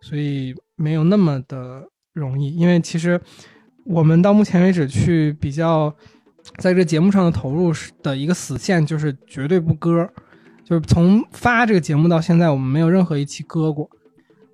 [0.00, 2.56] 所以没有那么的容易。
[2.56, 3.20] 因为其实
[3.84, 5.94] 我们到目前为止去比较。
[6.58, 10.08] 在这节目上的投入是的一个死线，就是绝对不割，
[10.64, 13.88] 就是从发这个节目到现在，我们没有任何一期割过，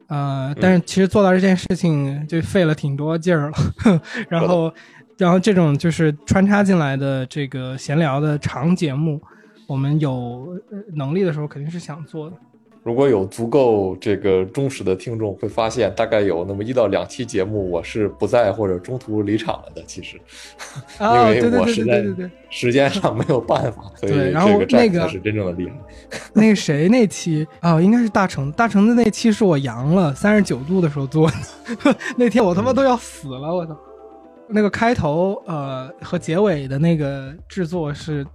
[0.09, 3.57] 呃，但是其实做到这件事情就费了挺多劲儿了，
[4.29, 4.73] 然后，
[5.19, 9.21] 然后这种就是穿插进来的这个闲聊的长节目，
[9.67, 10.59] 我们有
[10.95, 12.37] 能力的时候肯定是想做的。
[12.85, 19.81] 如果有足够这个忠实的听众，会发现大概有那么一到两期节目，我是不在或者中途离场了的。
[19.87, 20.21] 其实，
[20.99, 22.05] 因为我实在
[22.51, 25.77] 时间上没有办法，所以这个站才是真正的厉害。
[26.35, 33.79] 那个谁那期啊，应该是大成，大成的那期是我阳了三十九度的时候做的， 那天我他妈都要死了，我操！
[34.49, 38.27] 那个开头呃和结尾的那个制作是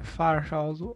[0.00, 0.94] 发着烧做。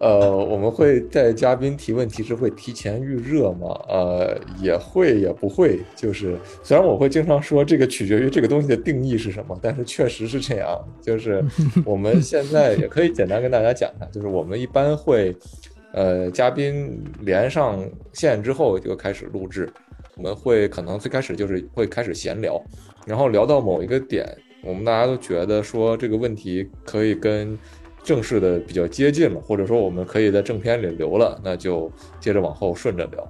[0.00, 3.78] 呃，我们会在嘉宾提问题时会提前预热吗？
[3.86, 5.78] 呃，也会，也不会。
[5.94, 10.82] 就是虽然我会经常说这个取决于这个东西的定义是什么，但是确实是这样。
[11.02, 11.44] 就是
[11.84, 15.36] 我们现在也可以简单跟大家讲一下，就是我们一般会，
[15.92, 19.70] 呃，嘉宾连上线之后就开始录制。
[20.16, 22.58] 我们会可能最开始就是会开始闲聊，
[23.06, 24.26] 然后聊到某一个点，
[24.64, 27.58] 我们大家都觉得说这个问题可以跟。
[28.02, 33.26] 正式的比较接近了，或者说我们可以在正片里留了，那就接着往后顺着聊。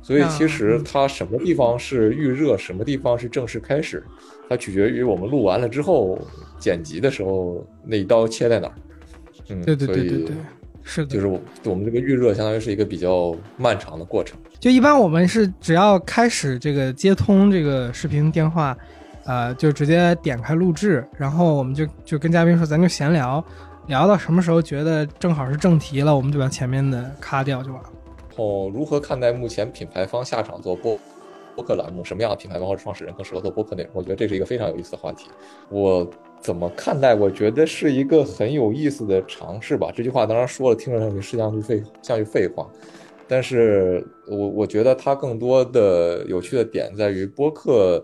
[0.00, 4.02] 所以其实它什么地方是预热，什么地方是正式开始，
[4.48, 6.18] 它取决于我们录完了之后
[6.58, 8.74] 剪辑的时候那一刀切在哪儿。
[9.48, 10.36] 嗯，对对对对对，
[10.82, 14.36] 是的，就是我我们这个预热相当于是一个比较漫长的过程。
[14.58, 18.76] 就一般我们是只要开始这个接通这个视频电话，
[19.24, 23.44] 呃，就直接点开录制，然后我们就就跟嘉宾说，咱就闲聊。
[23.88, 27.88] 聊到什么时候觉得正好是正题了，我们就把前面的咔掉就完了。
[28.36, 30.96] 哦，如何看待目前品牌方下场做播
[31.54, 32.04] 播客栏目？
[32.04, 33.92] 什么样的品牌方或创始人更适合做播客内容？
[33.94, 35.28] 我觉得这是一个非常有意思的话题。
[35.68, 36.08] 我
[36.40, 37.14] 怎么看待？
[37.14, 39.90] 我觉得是一个很有意思的尝试吧。
[39.94, 42.70] 这句话当然说了，听着上去是像句废像句废话，
[43.26, 48.02] 但是我我觉得它更多的有趣的点在于播客。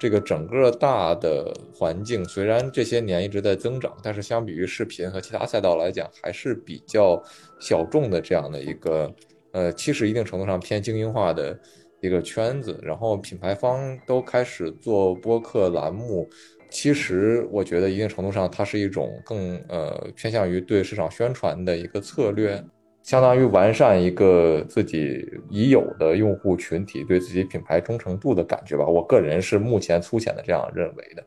[0.00, 7.22] 这个整个大的环境虽然这些年一直在增长，但是相比于视频和其他赛道来讲，还是比较
[7.60, 9.14] 小众的这样的一个，
[9.52, 11.60] 呃，其实一定程度上偏精英化的
[12.00, 12.80] 一个圈子。
[12.82, 16.26] 然后品牌方都开始做播客栏目，
[16.70, 22.64] 其实我觉得一定程度上它是一种更呃偏向于对市场宣传的一个策略。
[23.02, 28.84] 相当于完善一个自己已有的用户群体对自己品牌忠诚度的感觉吧。
[28.84, 31.24] 我个人是目前粗浅的这样认为的。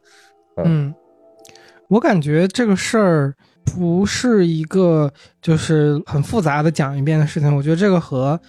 [0.64, 0.94] 嗯，
[1.88, 7.54] 我感觉这个事儿不是一个就是很复杂的讲一遍的事情。
[7.56, 8.40] 我觉得这个和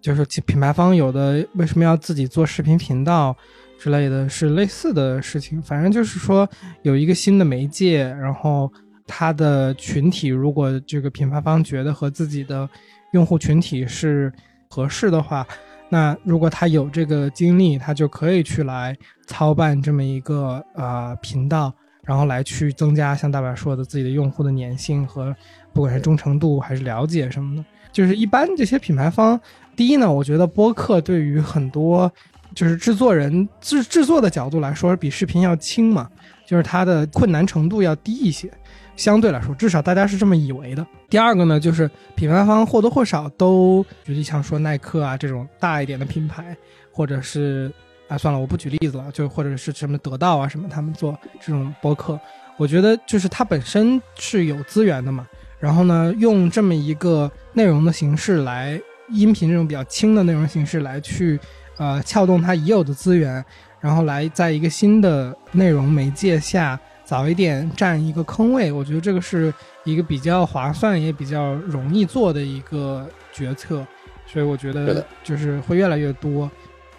[0.00, 3.36] 就是品牌方有的为什么要自己做视频频道
[3.78, 5.60] 之类的是类似的事情。
[5.60, 6.48] 反正就是说
[6.82, 8.72] 有一个新的媒介，然后。
[9.08, 12.68] 它的群体，如果这个品牌方觉得和自己的
[13.12, 14.32] 用户群体是
[14.68, 15.44] 合适的话，
[15.88, 18.94] 那如果他有这个精力，他就可以去来
[19.26, 21.72] 操办这么一个呃频道，
[22.04, 25.34] 然后来去增加像大白说的自己的用户的粘性和
[25.72, 27.64] 不管是忠诚度还是了解什么的。
[27.90, 29.40] 就是一般这些品牌方，
[29.74, 32.12] 第一呢，我觉得播客对于很多
[32.54, 36.08] 就是制作人制制作的角度来说，比视频要轻嘛，
[36.46, 38.52] 就是它的困难程度要低一些。
[38.98, 40.84] 相对来说，至少大家是这么以为的。
[41.08, 46.54] 第二个呢，就是品牌方或多或少都，举例像说耐克啊这种大一点的品牌，
[46.90, 47.72] 或者是
[48.08, 52.18] 啊算了，我不举例子了，就或者是什么得到啊什么，他们做这种播客，
[52.56, 55.24] 我觉得就是它本身是有资源的嘛。
[55.60, 58.80] 然后呢，用这么一个内容的形式来，
[59.10, 61.38] 音频这种比较轻的内容形式来去，
[61.76, 63.44] 呃，撬动它已有的资源，
[63.80, 66.76] 然后来在一个新的内容媒介下。
[67.08, 69.50] 早一点占一个坑位，我觉得这个是
[69.82, 73.82] 一个比较划算也比较容易做的一个决策，
[74.26, 76.50] 所以我觉得就是会越来越多。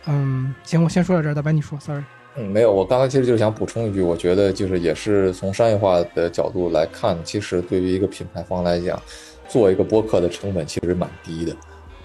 [0.08, 2.04] 嗯，行，我先说到这儿，大白你说，sorry。
[2.36, 9.00] 嗯，没有，我刚才其实就是想补充一句，我觉得就是也是从商业化的角度来看，其实对于一个品牌方来讲，
[9.48, 11.56] 做一个播客的成本其实蛮低的。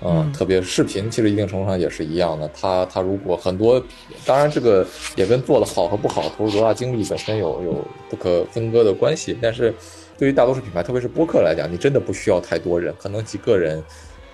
[0.06, 2.46] 嗯，特别视频，其实一定程度上也是一样的。
[2.52, 3.82] 它它如果很多，
[4.26, 4.86] 当然这个
[5.16, 9.34] 也跟做的好和不好、投入多大精力本身有有不可分割的关系。
[9.40, 9.74] 但是，
[10.18, 13.82] 对于大多数品牌，特别是播客来讲，你真的不需要太多人，可能几个人，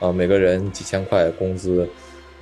[0.00, 1.88] 啊，每个人几千块工资，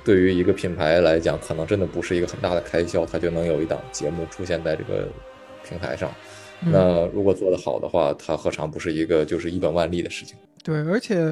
[0.03, 5.07] 对于一个品牌来讲，可能真的不是一个很大的开销，它就能有一档节目出现在这个
[5.63, 6.09] 平台上。
[6.61, 10.35] 那如果做得好的话，它何尝不是一个就是一本万利的事情？
[10.63, 11.31] 对，而且。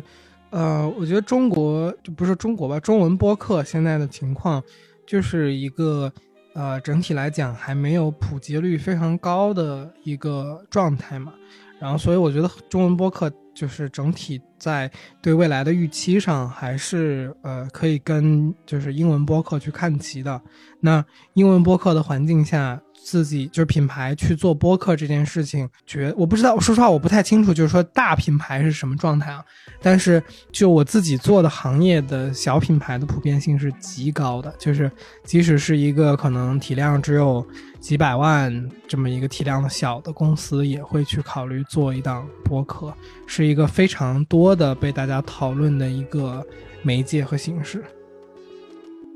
[0.50, 4.64] 呃，我觉得中国就不是中国吧，中文播客现在的情况，
[5.06, 6.12] 就是一个
[6.54, 11.34] 呃整体来讲还没有普及率非常高的一个状态嘛。
[11.80, 14.90] 然后，所以我觉得中文播客就是整体在
[15.22, 20.42] 对未来的预期上，还是呃可以跟就是英文播客去看齐的。
[20.80, 22.82] 那英文播客的环境下。
[23.10, 29.42] 自己就是品牌去做播客这件事情，觉我不知道，说实话我不太清楚，就是说大品牌是什么状态啊？
[29.82, 34.92] 但是就我自己做的行业的小品牌的普遍性是极高的，就是
[35.24, 37.48] 即使是一个可能体量只有
[37.80, 42.94] 几百万这么一个体量的小的公司，也会去考虑做一档播客，
[43.26, 46.46] 是一个非常多的被大家讨论的一个
[46.82, 47.82] 媒介和形式。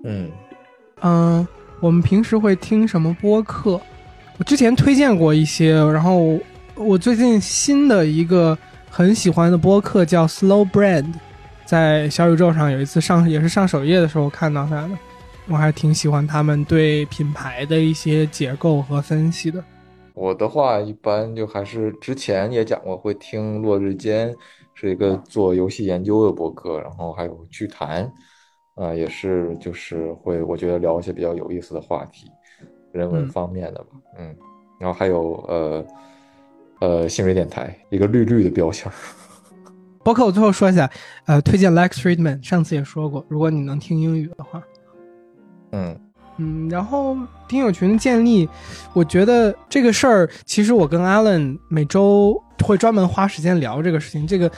[0.05, 0.31] 嗯
[1.01, 1.45] 嗯。
[1.81, 3.81] 我们平时会听什么播客？
[4.37, 6.39] 我之前推荐过一些，然后
[6.75, 8.55] 我最近新的一个
[8.87, 11.11] 很喜欢的播客叫 Slow Brand，
[11.65, 14.91] 在小宇宙上有一次上也是上首页的时候看到它的，
[15.47, 19.63] 我还挺喜欢他们对品牌的一些结构和分析的。
[20.13, 24.31] 我的话一般就还是之前也讲过，会听落日间，
[24.75, 28.11] 是一个做游戏研究的播客，然后还有剧谈。
[28.75, 32.31] 啊，也是，就是会，我觉得聊一些比较有意思的话题，
[32.93, 34.33] 人文方面的吧，嗯，
[34.79, 35.85] 然后还有呃
[36.79, 38.91] 呃，新锐电台，一个绿绿的标签。
[40.03, 40.89] 包括我最后说一下，
[41.25, 44.63] 呃，推荐 Lex Friedman，上次也说过，如果你能听英语的话，
[45.73, 45.99] 嗯
[46.37, 47.15] 嗯，然后
[47.49, 48.49] 听友群的建立，
[48.93, 54.49] 我觉得这个事儿，其实我跟 Alan 每周会专门花时间聊这个事情，这个。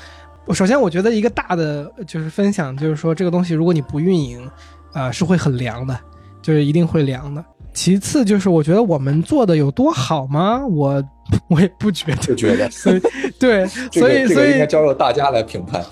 [0.46, 4.46] 我首先我觉得一个大的就是分享，就是说这个东西如果你不运营，
[4.94, 5.98] 呃，是会很凉的，
[6.42, 7.44] 就是一定会凉的。
[7.74, 10.64] 其次就是我觉得我们做的有多好吗？
[10.68, 11.04] 我
[11.50, 12.70] 我也不觉得，不觉得。
[12.72, 13.02] 所以
[13.40, 15.84] 对，所以所以应该交由大家来评判。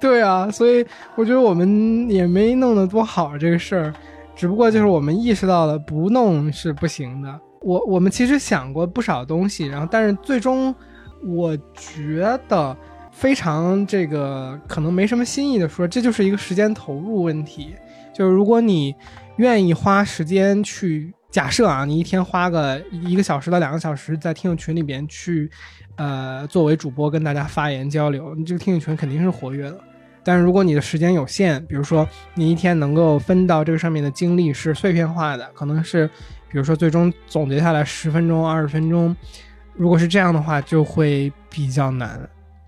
[0.00, 0.84] 对啊，所以
[1.14, 3.94] 我觉得我们也没弄得多好这个事儿，
[4.34, 7.40] 只不过就是我们意识到了不弄是不行的。
[7.60, 10.74] 我我们其实想过不少东西，然后但是最终
[11.24, 12.76] 我觉得。
[13.12, 17.74] 非常这个可能没什么新意的说，这就是一个时间投入问题。
[18.12, 18.94] 就是如果你
[19.36, 25.50] 愿意花时间去假设啊，你一天花个一个小时到两个小时在听友群里边去，
[25.96, 29.78] 呃，作为主播跟大家发言交流，你这个听友群肯定是活跃的。
[30.24, 36.06] 但是如果你的时间有限，比如说你一天能够分到这个上面的精力是碎片化的，可能是
[36.50, 39.16] 比如说最终总结下来十分钟、二十分钟，
[39.74, 42.20] 如果是这样的话，就会比较难。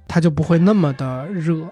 [0.06, 1.66] 它就不会那么的热，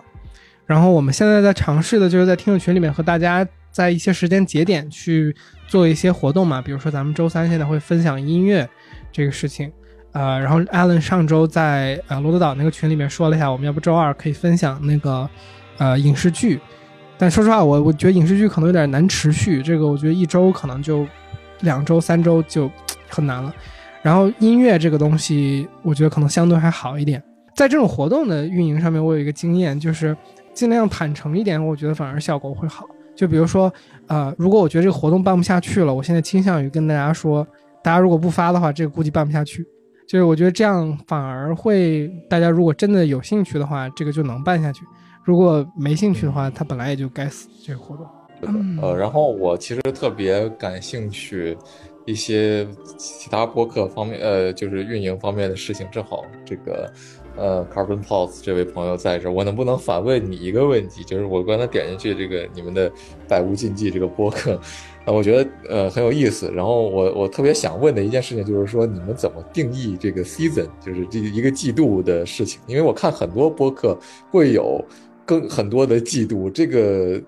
[0.66, 5.34] 然后我们现在在尝试的就是在听友群里面和大家在一些时间节点去
[5.66, 8.68] 做一些活动嘛，比如说咱们周三现在会分享音乐
[9.10, 9.70] 这个事情，
[10.12, 15.28] 呃，然后 Allen 上周在呃罗德岛那个群里面说了一下，我们要不周二可以分享那个
[15.78, 16.60] 呃影视剧，
[17.16, 21.06] 但说实话，我我觉得影视剧可能有点难持续，这个我觉得一周可能就
[21.60, 22.70] 两周三周就
[23.08, 23.54] 很难了，
[24.02, 27.22] 然后音乐这个东西，我觉得可能相对还好一点。
[27.54, 30.16] 在这种活动的运营上面，我有一个经验，就是
[30.54, 32.86] 尽量坦诚一点，我觉得反而效果会好。
[33.14, 33.72] 就比如说，
[34.06, 37.46] 呃，如果我觉得这个活动办不下去了，我现在倾向于跟大家说，
[37.82, 39.66] 大家如果不发的话，这个估计办不下去。
[40.08, 44.82] 就是我觉得这样反而会，大家如果真的有兴趣的话，这个就能办下去；
[45.24, 48.06] 如果没兴趣的话，他本来也就该死这个活动。
[48.82, 51.56] 呃，然后我其实特别感兴趣
[52.04, 52.66] 一些
[52.98, 55.86] 其他播客方面，呃，就是运营方面的事情。
[55.92, 56.92] 正好这个，
[57.36, 61.02] 呃，Carbon Pulse 这位朋友在这，我能不能反问你一个问题？
[61.04, 62.90] 就是我刚才点进去这个你们的
[63.28, 64.54] 百无禁忌这个播客，
[65.04, 66.50] 啊，我觉得呃很有意思。
[66.54, 72.60] 然后我我特别想问的一件事情就是说，你们怎么定义这个 season，就是这一个季度的事情？
[72.66, 73.98] 因为我看很多播客
[74.30, 74.84] 会有
[75.24, 77.20] 更很多的季度，这个。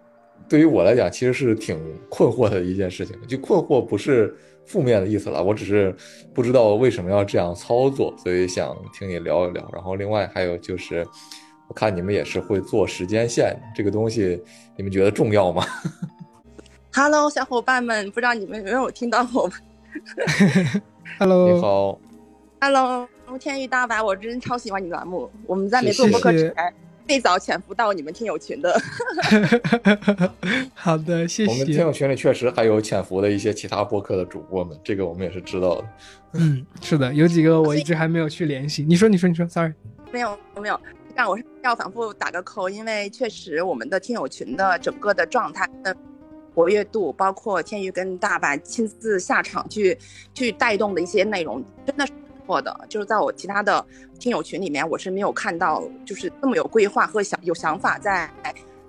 [0.47, 1.81] 对于我来讲，其实是挺
[2.11, 3.17] 困惑的一件事情。
[3.27, 4.37] 就困惑不是
[4.67, 5.95] 负面的意思了，我只是
[6.33, 9.69] 不知道为什么要这样操作，所以想听你聊一聊。
[9.73, 11.07] 然后另外还有就是，
[11.69, 14.43] 我看你们也是会做时间线这个东西，
[14.77, 15.65] 你们觉得重要吗？
[16.93, 19.51] Hello，小伙伴们，不知道你们有没有听到我？
[21.19, 21.99] Hello，你好。
[22.61, 23.09] Hello，
[23.39, 25.31] 天宇大白，我真超喜欢你栏目。
[25.47, 26.75] 我们在没做播客之前。
[27.07, 28.81] 最早潜伏到你们听友群的，
[30.75, 31.53] 好的，谢谢。
[31.53, 35.85] 我们听友群里确实还有潜伏的一些其他播客的主播们，这个我们也是知道的。
[36.33, 38.83] 嗯，是的，有几个我一直还没有去联系。
[38.83, 39.73] 你说，你说，你说，sorry，
[40.11, 40.81] 没有，没有。
[41.15, 45.95] 但我是要反复打个扣，因为确实我们的听友群的整个的状态的、
[46.55, 49.97] 活跃度，包括天宇跟大白亲自下场去
[50.33, 52.13] 去带动的一些内容，真的是。
[52.47, 53.85] 错的，就是在我其他的
[54.19, 58.31] 听友群里面，我是没有看到就是这么有规划和想有想法，在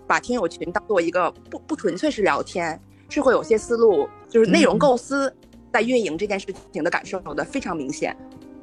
[0.07, 2.79] 把听友群当做一个不不纯粹是聊天，
[3.09, 5.33] 是会有些思路，就是内容构思
[5.73, 8.15] 在运营这件事情的感受的非常明显。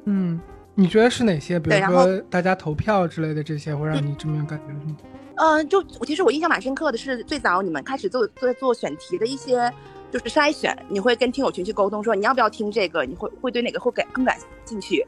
[0.05, 0.40] 嗯，
[0.74, 1.59] 你觉得是哪些？
[1.59, 4.97] 比如说大家投票之类的这些，会让你这么有感觉吗？
[5.36, 9.72] 嗯，就其实我印象蛮深刻的是，最早你们开始做做做选题的一些。
[10.12, 14.36] 就是筛选，你会跟听友群去沟通，说你要不要听这个，你会会对哪个会感更感
[14.66, 14.98] 兴趣。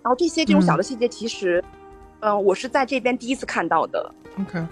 [0.00, 1.62] 然后这些这种小的细节，其实，
[2.20, 4.14] 嗯，我是在这边第一次看到的。
[4.40, 4.64] OK，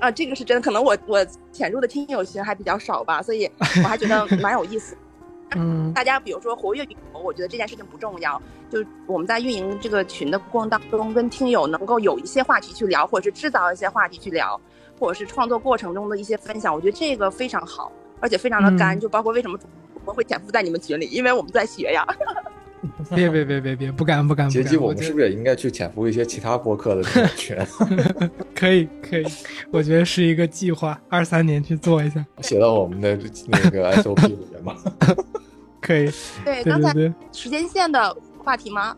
[0.00, 4.96] 啊，这个是真的，可能我我潜入的听友群还比较少吧，所以我还觉得 蛮有意思。
[5.54, 14.60] 嗯，大家比如说活跃与否，我觉得这件事情不重要，就我们在运营这个群的过程当中，跟听友能够有一些话题去聊，或者是制造一些话题去聊，
[14.98, 17.90] 或者是创作过程中的一些分享，我觉得这个非常好。
[18.20, 19.58] 而且非常的干，就包括为什么
[19.94, 22.06] 我们会潜伏在你们群里，因为我们在学呀。
[23.14, 24.48] 别别别别别，不敢不敢。
[24.48, 27.02] 杰基，我们是不是也应该去潜伏一些其他播客的
[27.36, 27.56] 群？
[28.54, 29.24] 可以可以，
[29.72, 34.76] 我觉得是一个计划，二三年去做一下，写到我们的那个 SOP 里面吗？
[35.80, 36.08] 可以。
[36.44, 36.92] 对，刚才
[37.32, 38.96] 时间线的话题吗？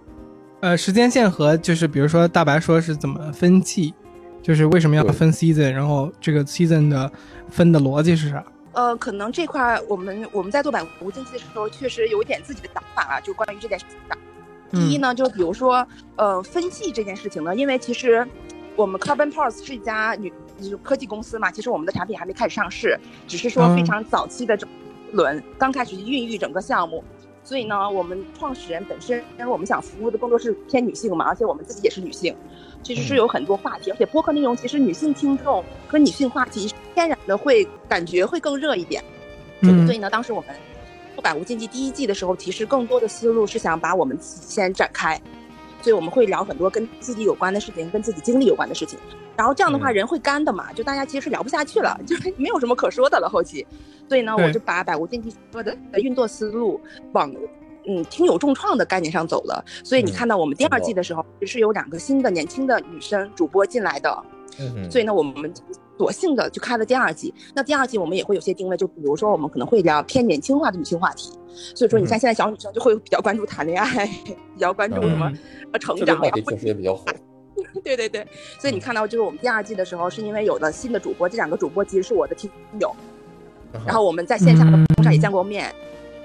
[0.61, 3.95] 呃，时间线和就是比如说大白说是怎么分季，
[4.43, 7.11] 就是为什么要分 season，然后这个 season 的
[7.49, 8.45] 分的逻辑是啥？
[8.73, 14.17] 呃，可能这块我们我们在做百无禁忌的时候，确实有一点自己的想法啊，就关于这件事情的。
[14.73, 18.25] 第一呢，就比如说，呃，分析这件事情呢，因为其实
[18.77, 20.33] 我们 Carbon Pulse 是一家女
[20.85, 22.97] 科技公司嘛，其实我们的产品还没开始上市，
[23.27, 24.65] 只是说非常早期的这
[25.13, 27.03] 轮刚开始孕育整个项目，
[27.51, 32.33] 所以呢，我们创始人本身，因为我们想服务的更多是偏女性嘛，而且我们自己也是女性。
[32.81, 39.03] 其实是有很多话题，而且播客内容其实女性听众和女性话题天然的会感觉会更热一点。
[39.63, 40.55] 嗯，所以呢，当时我们
[41.17, 45.21] 做《百无禁忌》第一季的时候，其实更多的思路是想把我们自己先展开，
[45.83, 48.97] 所以我们会聊很多跟自己有关的事情，跟自己经历有关的事情。
[49.41, 53.27] 然后这样的话，人会干的嘛，就大家其实是聊不下去了， 就没有什么可说的了。
[53.27, 53.67] 后期，
[54.07, 56.79] 所以呢，我就把《百无禁忌》说的运作思路
[57.13, 57.35] 往。
[57.89, 64.23] 嗯，听友重创的概念上走了，所以你看到我们第二季的时候，是有两个新的年轻的女生主播进来的，
[64.61, 65.51] 嗯所以呢，我们
[65.97, 67.33] 索性的就开了第二季。
[67.55, 71.33] 那第二季我们也会有些定位，就比如说我们可能会聊偏年轻化的女性话题。
[71.75, 75.33] 所以说，你看现在小女生就会比较关注谈恋爱，比较关注什么
[75.73, 77.07] 呃成长呀，确实也比较火。
[77.85, 78.27] 对对对，
[78.59, 82.51] 所以你看到就是我们第二季的时候，是因为有了新的主播，这两个主播其实是我的听
[82.81, 82.95] 友，
[83.87, 85.75] 然后我们在线下的上也见过面。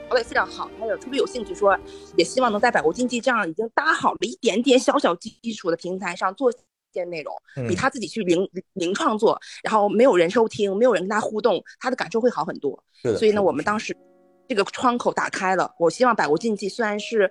[0.08, 1.76] 聊得非常好，他也特别有兴趣说，
[2.16, 6.52] 也希望能在百国经济这样已经搭好了一点点小小基础的平台上做
[6.94, 7.36] 些内容，
[7.68, 12.82] 比他自己去零零创作，然后没有人收听，没有人跟他互动，他的感受会好很多。
[13.18, 13.98] 所以呢，我们当时
[14.48, 15.74] 这个窗口打开了。
[15.78, 17.30] 我希望百无禁忌虽然是，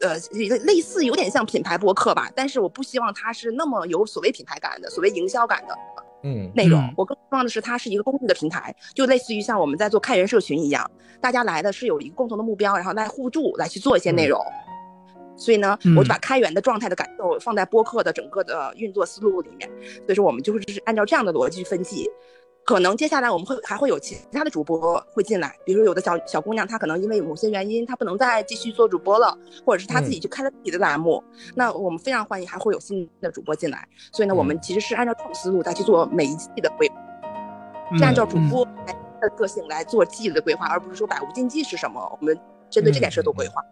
[0.00, 0.16] 呃，
[0.64, 5.76] 类似有点像品牌播客吧，但是我不希望它是那么有所谓品牌感的，所谓营销感的。
[6.22, 10.90] 嗯，内容我更希望的是它是一个公益的平台，就类似于像我们在做开源社群一样，
[11.20, 14.40] 大家来的是有一个共同的目标，然后来互助来去做一些内容。
[15.36, 19.70] 所以呢，嗯我就把开源的状态的感受放在播客的整个的运作思路里面。
[20.06, 22.08] 所以说，我们就是按照这样的逻辑去分析。
[22.66, 31.22] 可能接下来我们会还会有其他的主播会进来，比如有的小小姑娘，她可能因为某些原因，她不能再继续做主播了，或者是她自己去开了自己的栏目，
[31.54, 33.86] 那我们非常欢迎还会有新的主播进来。
[34.10, 36.96] 所以呢，我们其实是按照这种思路再去做每一季的规划。
[37.96, 42.36] 是按照主嗯播的个性来做季的规划，而不是说百无禁忌是什么，我们
[42.68, 43.62] 针对这件事做规划。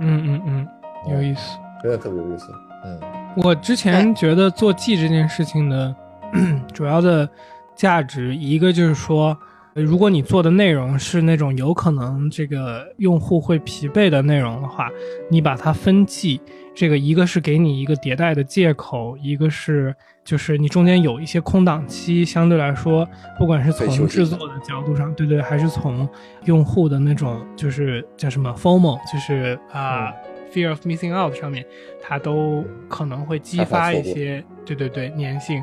[0.00, 0.68] 嗯嗯嗯，
[1.14, 1.56] 有意思。
[1.80, 2.48] 真的特别有意思。
[2.84, 3.00] 嗯
[3.36, 5.94] 我之前觉得做季这件事情的
[6.74, 7.28] 主要的
[7.76, 9.36] 价值，一个就是说，
[9.74, 14.88] 呃如果你做的内容是那种有可能这个用户会疲惫的内容的话，
[15.30, 16.40] 你把它分季，
[16.74, 23.06] 这个一个是给你一个迭代的借口，一个是就是你中间有一些空档期，相对来说，
[23.38, 26.08] 不管是从制作的角度上，对对，还是从
[26.44, 30.10] 用户的那种就是叫什么 FOMO，就是啊、
[30.50, 31.62] fear of missing out 上面，
[32.02, 35.62] 它都可能会激发一些对对对粘性。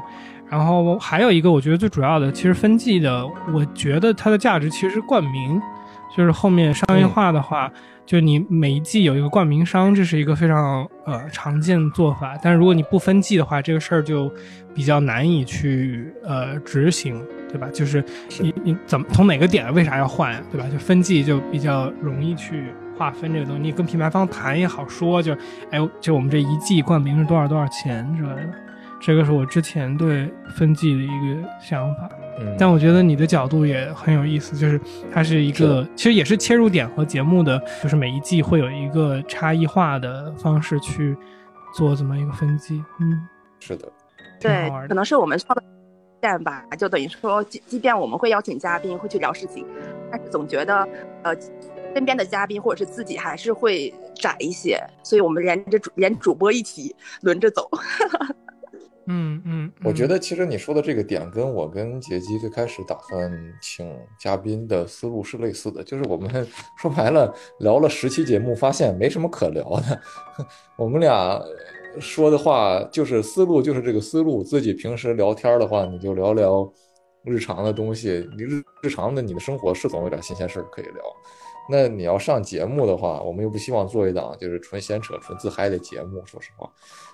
[0.53, 5.59] 然后还有一个，我觉得最主要的，其实分季的，我觉得它的价值其实是冠名，
[6.15, 7.71] 就是后面商业化的话，
[8.05, 12.37] 就你每一季有一个冠名商，这是一个非常呃常见的做法。
[12.43, 14.31] 但是如果你不分季的话，这个事儿就
[14.75, 17.67] 比较难以去呃执行，对吧？
[17.73, 18.05] 就是
[18.39, 20.67] 你你怎么从哪个点为啥要换，对吧？
[20.71, 25.33] 就分季就比较容易去划分这个东西，你跟品牌方谈也好说，就
[25.71, 28.53] 哎，就我们这一季冠名是多少多少钱之类的。
[29.05, 34.79] 这个是我之前对分季的一个想法，嗯，但我觉得你的角度也很有意思，就是
[35.11, 41.17] 它是一个，其实也是切入点和节目的，就是每一季会有一个差异化的方式去
[41.75, 43.27] 做这么一个分季，嗯，
[43.59, 43.91] 是的，
[44.39, 44.87] 挺对好玩，的。
[44.87, 45.61] 可能是我们创的
[46.21, 49.65] 线吧，就等于说，即即便我们会邀请嘉宾，会去聊事情，
[50.09, 50.87] 但是总觉得，
[51.23, 51.35] 呃，
[51.93, 57.69] 身边的嘉宾或者是自己还是会窄一些，所以我们连着主连主播一起轮着走。
[59.07, 63.31] 嗯嗯，嗯我觉得其实你说的这个点，跟我跟杰基最开始打算
[63.61, 66.47] 请嘉宾的思路是类似的，就是我们
[66.79, 70.01] 说白了聊了十期节目，发现没什么可聊的。
[70.77, 71.41] 我们俩
[71.99, 74.43] 说的话就是思路，就是这个思路。
[74.43, 76.71] 自己平时聊天的话，你就聊聊
[77.23, 81.03] 日常的东西，你日日常的你的生活是总有点新鲜事儿可以聊。
[81.69, 86.69] 那你要上节目的话，我们又不希望做一档就是纯闲扯、纯自嗨的节目，说实话，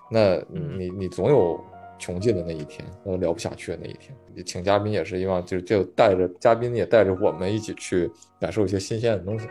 [0.09, 1.63] 那嗯你你总有
[1.99, 4.15] 穷尽的那一天，呃，聊不下去的那一天。
[4.45, 9.45] 请嘉宾也是希望就就带着嘉宾也带着我们一起去感受一些新鲜的东西。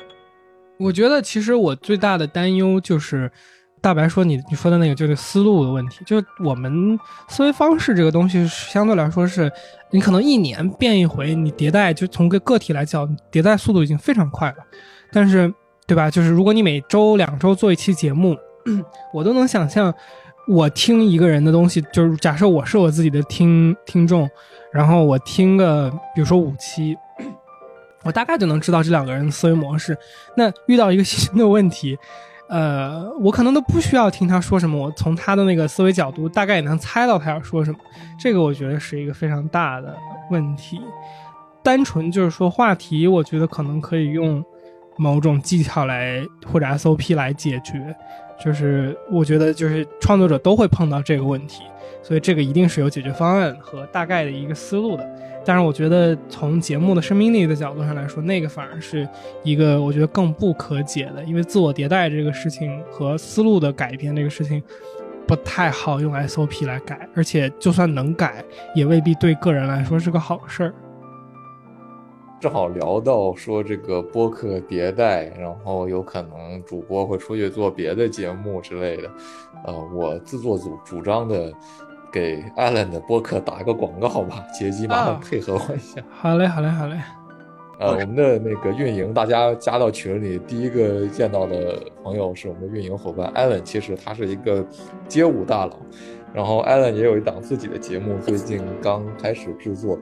[0.78, 3.30] 我觉得其实我最大的担忧就是，
[3.82, 9.52] 大白说你你说的那个就是思路的问题，就是我们思维方式这个东西相对来说是，
[9.90, 14.56] 你可能一年变一回，你迭代就从个个体来讲，迭代速度已经非常快了，
[15.12, 15.52] 但是
[15.86, 16.10] 对吧？
[16.10, 18.34] 就是如果你每周两周做一期节目，
[19.12, 19.94] 我都能想象。
[20.48, 24.28] 我听一个人的东西，就是假设我是我自己的听听众，
[24.72, 26.96] 然后我听个比如说五期，
[28.02, 29.96] 我大概就能知道这两个人的思维模式。
[30.34, 31.98] 那遇到一个新的问题，
[32.48, 37.78] 呃，我可能都不需要听他说什么，我从他的那个思维角度大概也能猜到他要说什么。
[38.18, 39.94] 这个我觉得是一个非常大的
[40.30, 40.80] 问题。
[41.62, 44.42] 单纯就是说话题，我觉得可能可以用
[44.96, 47.94] 某种技巧来或者 SOP 来解决。
[48.44, 51.62] 就是我觉得就是创作者都会碰到这个问题，
[52.02, 55.06] 所以这个一定是有解决方案和大概的一个思路的。
[55.44, 59.08] 但是我觉得从节目的生命力的角度上来说，那个反而是
[59.42, 64.62] 一个我觉得更不可解的，因为自我迭代这个事情和思路的改变这个事情
[65.26, 70.74] 不太好用 SOP 来改，而且就算能改，也未必对个人来说是个好事儿。
[72.40, 79.10] 正好聊到说这个播客迭代，然后有可能主播会出去做别的节目之类的。
[79.64, 81.52] 呃，我自作主主张的
[82.12, 86.00] 给 Allen 的播客打一个广告吧，杰基麻烦啊配合我一下。
[86.10, 86.96] 好嘞，好嘞，好嘞。
[87.80, 93.62] 呃，我们的那个运营，大家加到群里，第一个见到的朋友是我们的运营伙伴 Allen。
[93.62, 94.64] 其实他是一个
[95.08, 95.76] 街舞大佬，
[96.32, 99.96] 然后 Allen 也有一档自己的节目，最近刚开始制作，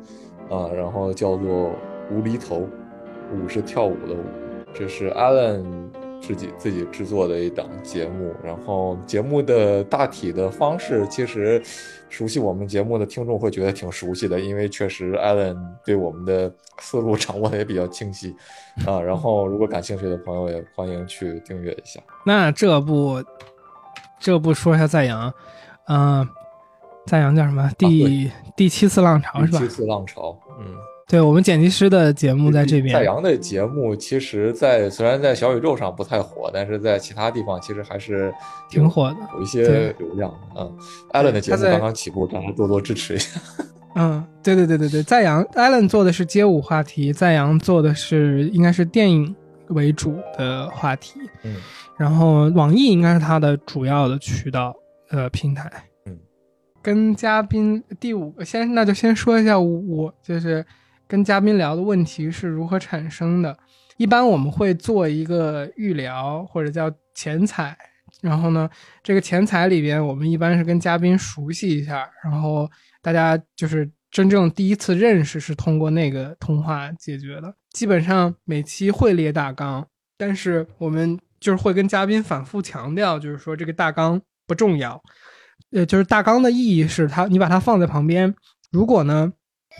[0.50, 1.70] 啊、然后叫做
[2.10, 2.68] 无厘头，
[3.32, 4.24] 舞是跳舞的舞，
[4.72, 5.64] 这是 Allen
[6.20, 8.32] 自己自己制作的一档节目。
[8.42, 11.62] 然后节目的大体的方式，其实
[12.08, 18.34] 熟悉我们节目的听众会觉得挺熟悉的，因为确实 Allen 对我们的思路掌握的也比较清晰
[18.86, 19.00] 啊。
[19.02, 22.00] 然后如果感兴趣的朋友，也欢迎去订阅一下。
[22.24, 23.22] 那这部
[24.18, 25.32] 这部说一下赞扬，
[25.88, 26.26] 嗯、
[27.06, 27.70] 赞扬叫什么？
[27.76, 29.68] 第、第七次浪潮是吧第七？
[29.68, 30.74] 次浪潮，嗯，
[31.08, 32.92] 对我们剪辑师的节目在这边。
[32.92, 38.34] 在阳的节目，其实，在虽然在小宇宙上不太火，但是在其他地方其实还是
[38.68, 40.38] 挺火的，有一些流量的。
[40.56, 40.76] 嗯，
[41.12, 43.40] 艾伦的节目刚刚起步，大家多多支持一下。
[43.94, 49.32] 嗯，对对对对对，在阳艾伦做的是街舞话题，在阳做的是应该是电影
[49.68, 51.20] 为主的话题。
[51.44, 51.54] 嗯，
[51.96, 54.74] 然后网易应该是他的主要的渠道
[55.10, 55.70] 呃平台。
[56.06, 56.18] 嗯，
[56.82, 60.66] 跟嘉宾第五个先那就先说一下我就是。
[61.08, 63.56] 跟嘉宾聊的问题是如何产生的？
[63.96, 67.76] 一般我们会做一个预聊或者叫前采，
[68.20, 68.68] 然后呢，
[69.02, 72.68] 这个前采里边我们一般是跟嘉宾熟悉一下，然后
[73.00, 77.54] 大家就是真正第一次认识是通过那个通话解决的。
[77.70, 79.86] 基本上每期会列大纲，
[80.18, 85.02] 但是我们就是会跟嘉宾反复强调，就是说这个大纲不重要，
[85.70, 88.34] 呃，就是大纲的意义是它你把它放在旁边，
[88.70, 89.32] 如果呢？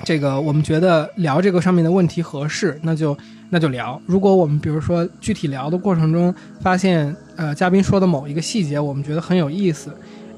[0.05, 3.17] 这个我们觉得聊这个上面的问题合适，那就
[3.49, 4.01] 那就聊。
[4.05, 9.91] 如果我们比如说具体聊的过程中发现，呃，嘉宾说的某一个细节我们觉得很有意思，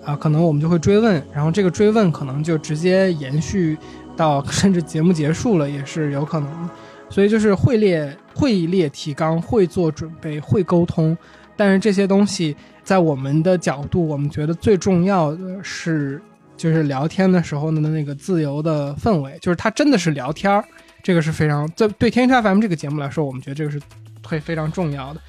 [0.04, 3.76] 啊，可能我们就会追问，然后这个追问可能就直接延续
[4.16, 6.70] 到 甚至节目结束了也是有可能。
[7.10, 11.16] 所以就是会列会列提纲，会做准备，会沟通，
[11.56, 12.54] 但是这些东西
[12.84, 16.22] 在我们的角度，我们觉得最重要的是。
[16.58, 20.62] 就是聊天的时候的那个自由的氛围，就是他真的是聊天儿，
[21.02, 23.80] 这个是非常在对天天 FM 这个节目来说，我们觉得这个是
[24.26, 25.20] 会非常重要的。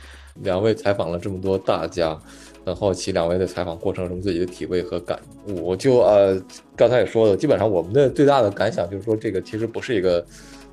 [0.41, 2.17] 两位采访了这么多大家，
[2.65, 5.63] 很好奇两位的采访过程中自己的体会和感悟。
[5.63, 6.41] 我就呃
[6.75, 10.25] 刚才也说了，基本上我们的最大的感想就是说，这个其实不是一个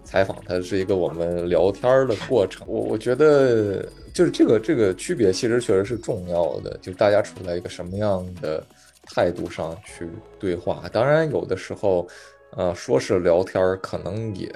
[0.05, 2.67] 采访，它是一个我们聊天儿的过程。
[2.67, 8.65] 我我觉得就是这个这个区别其实确实是重要的，就是大家处在一个什么样的。
[9.17, 10.07] 态度上去
[10.39, 12.07] 对话，当然有的时候，
[12.55, 14.55] 呃，说是聊天，可能也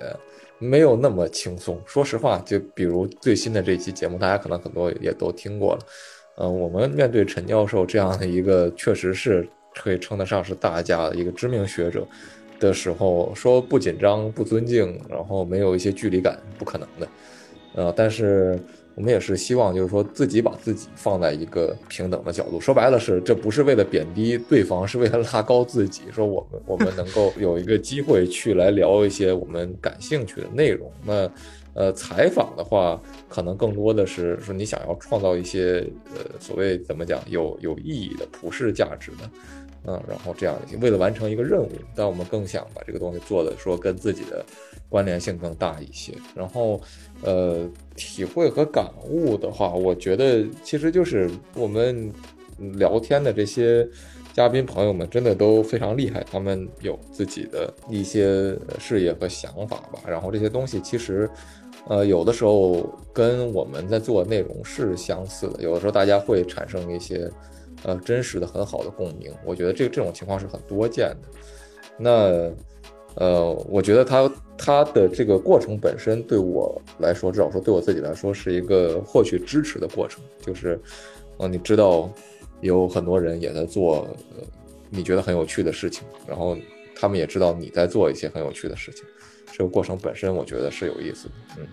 [0.59, 1.81] 没有那么轻松。
[1.87, 5.81] 说实话，就比如最新的这期节目，大家可能很多也都听过了。
[6.37, 12.07] 嗯，我们面对陈教授这样的一个，确实是可以称得上是大家的一个知名学者
[12.59, 17.09] 的时候，说不紧张、不尊敬，然后没有一些距离感，不可能的。
[17.77, 18.61] 呃，但是。
[19.01, 22.61] 我们也是希望，就是说自己把自己放在一个平等的角度。
[22.61, 26.03] 说白了是，这不是为了贬低对方，是为了拉高自己。
[26.13, 30.93] 说我们我们能够 有一个机会去来聊一些我们感兴趣的内容。
[31.03, 31.31] 那，
[31.73, 35.83] 呃，采访的话，可能更多的是说你想要创造一些
[36.15, 39.31] 呃所谓怎么讲有有意义的普世价值的，
[39.87, 44.45] 嗯，然后这样为了完成一个任务，但我们更想把这个东西做的说跟自己的。
[44.91, 46.81] 关联性更大一些，然后，
[47.23, 47.65] 呃，
[47.95, 52.13] 体会和感悟的话，我觉得其实就是我们
[52.75, 53.89] 聊天的这些
[54.33, 60.01] 嘉宾朋友们真的都非常厉害，他们有自己的一些事业和想法吧。
[60.09, 61.31] 然后这些东西其实，
[61.87, 67.31] 呃，有的时候跟我们在做内容是相似的，有的时候大家会产生一些
[67.85, 69.33] 呃真实的很好的共鸣。
[69.45, 71.29] 我觉得这这种情况是很多见的。
[71.97, 72.53] 那。
[73.17, 80.23] 呃，我觉得他他的这个过程本身对我来说，至少说对我自己来说，是一个获取支持的过程。
[80.41, 80.81] 就是，
[81.39, 82.09] 呃，你知道，
[82.61, 84.47] 有很多人也在做，呃，
[84.89, 86.57] 你觉得很有趣的事情，然后
[86.95, 89.05] 他们也知道你在做一些很有趣的事情。
[89.53, 91.35] 这个过程本身，我觉得是有意思的。
[91.59, 91.67] 嗯，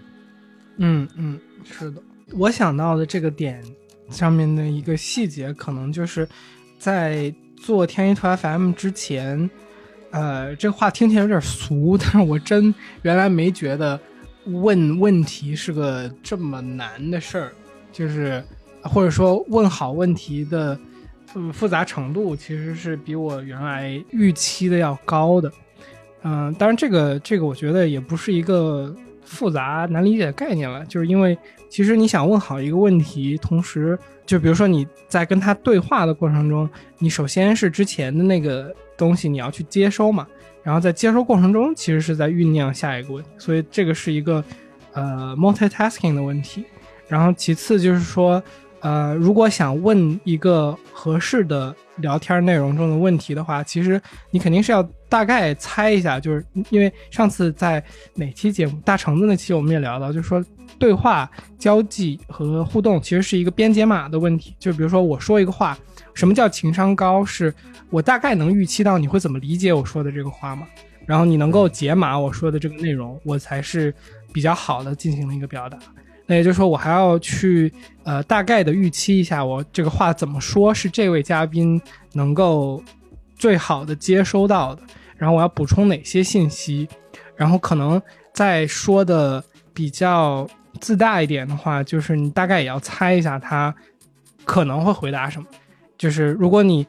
[0.78, 2.02] 嗯嗯，是的。
[2.34, 3.64] 我想到的这个点
[4.10, 6.28] 上面的一个细节，可能就是
[6.80, 9.50] 在做天一图 FM 之前。
[10.12, 14.00] 呃，这话听起来有点俗， 但是我真原来没觉得
[14.46, 17.52] 问问题是个这么难的事儿，
[17.92, 18.42] 就是
[18.82, 20.80] 或者说问好问题的
[21.52, 25.52] 复杂程度其实是比我原来预期的要高的。
[26.24, 31.38] 嗯，当然这个这个我觉得也不是一个复杂难理解的概念了，就是因为
[31.70, 38.74] 其实你想问好一个问题，同时就比如说你在跟他对话的过程中，你首先是之前的那个。
[38.98, 40.28] 东西你要去接收嘛，
[40.64, 44.44] 然后在接收过程中，其实是在酝酿下一个问题，所以这个是一个
[44.94, 46.66] 呃 multitasking 的问题。
[47.08, 48.44] 然后其次就是说，
[48.82, 57.82] 呃，如果想问一个合适的聊天内容中的问题的话，其实你肯定是要大概猜一下，就是因为上次在
[58.14, 60.44] 哪期节目大橙子那期我们也聊到，就是说
[60.78, 65.78] 对话交际和互动其实是一个编解码的问题，就比如说我说一个话。
[66.18, 67.24] 什么叫情商高？
[67.24, 67.54] 是
[67.92, 70.68] 我大概能预期到你会怎么理解我说的这个话吗？
[71.06, 73.94] 然后你能够解码我说的这个内容，我才是
[74.34, 75.78] 比较好的进行了一个表达。
[76.26, 77.72] 那也就是说，我还要去
[78.04, 81.80] 呃大概的预期一下我这个话怎么说，是这位嘉宾
[82.14, 82.84] 能够
[83.36, 84.82] 最好的接收到的。
[85.16, 86.88] 然后我要补充哪些信息？
[87.36, 88.02] 然后可能。
[88.34, 89.44] 再说的
[89.74, 90.48] 比较
[90.80, 93.74] 自大一点的话，就是你大概也要猜一下他
[94.46, 95.48] 可能会回答什么。
[95.98, 96.86] 就是如果你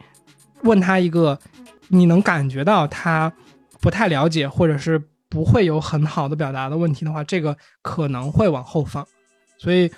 [0.62, 1.38] 问他一个
[1.88, 3.32] 你能感觉到他
[3.80, 9.06] 不太了解，或者是不会有很好的表达的问题的话，这个可能会往后放。
[9.56, 9.90] 所以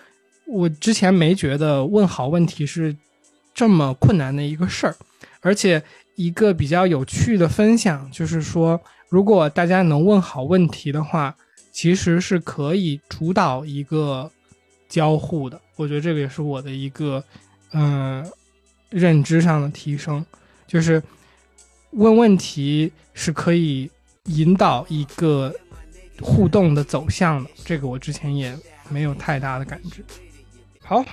[0.47, 2.97] 我之前没觉得问好问题是
[3.55, 4.97] 这么困难的一个事儿，
[5.41, 5.83] 而且
[6.15, 11.35] 一个比较有趣的分享就是说，如果大家能问好问题的话，
[11.73, 14.31] 其实是可以主导一个
[14.89, 15.61] 交互的。
[15.77, 17.23] 我觉得这个也是我的一个
[17.73, 18.25] 嗯、
[18.91, 20.25] 认知上的提升，
[20.67, 21.03] 就是
[21.93, 23.91] 问问题是可以
[24.25, 25.55] 引导一个
[26.21, 27.51] 互动的走向的。
[27.65, 28.57] 这个我之前也
[28.89, 30.05] 没有太大的感知。
[30.83, 31.05] 好，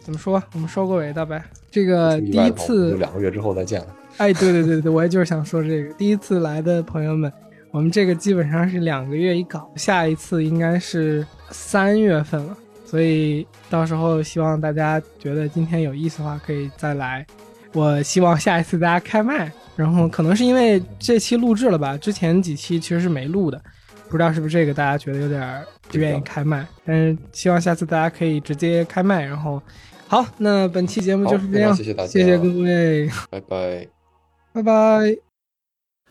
[0.00, 0.42] 怎么说？
[0.52, 1.42] 我们收个尾的呗。
[1.70, 3.86] 这个第一次就两个月之后再见了。
[4.18, 7.30] 哎，对对对对，我也就是想说这个，第一次来的朋友们，
[7.70, 12.56] 我们这个基本上是两个月一搞，下一次应该是三月份了，
[12.86, 17.26] 所以到时候希望大家觉得今天有意思的话，可以再来。
[17.72, 23.60] 我希望下一次大家开麦，然后可能是因为这期录制了吧，之前几期其实是没录的，
[24.08, 29.60] 不知道是不是这个大家觉得有点儿不愿意开麦，但是希望下次大家可以直接开麦，然后
[30.08, 33.10] 好，那本期节目就是这样，谢谢大家谢谢各位。
[33.28, 33.88] 拜拜。
[34.54, 34.72] 拜拜。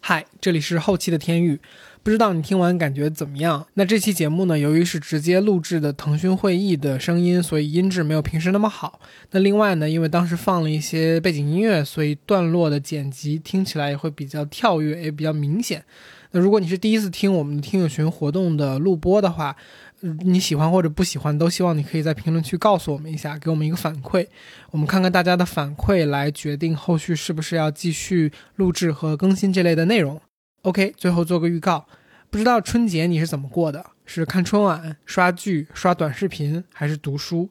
[0.01, 1.59] 嗨，这里是后期的天域，
[2.05, 3.65] 不知道你听完感觉怎么样？
[3.73, 8.99] 那这期节目呢，由于是直接录制的腾讯会议的声音，所以音质没有平时那么好。
[9.31, 15.83] 那另外呢，因为当时放了一些背景音乐，所以段落的剪辑听起来也会比较跳跃，也比较明显。
[16.29, 19.55] 那如果你是第一次听我们听友群活动的录播的话，
[20.01, 24.27] 你喜欢或者不喜欢，都希望你可以在评论区告诉我们一下，给我们一个反馈。
[24.69, 30.21] 我们看看大家的反馈，来决定后续是不是要继续录制和更新这类的内容。
[30.65, 31.85] OK，最后做个预告，
[32.31, 33.85] 不知道春节你是怎么过的？
[34.03, 37.47] 是看春晚、刷剧、刷短视频，还是读书？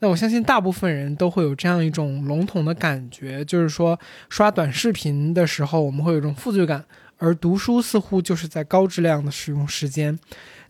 [0.00, 3.98] 那我相信大部分人都会有这样一种笼统的感觉，就是说
[4.28, 6.84] 刷短视频的时候，我们会有一种负罪感，
[7.16, 10.18] 而读书似乎就是在高质量的使用时间。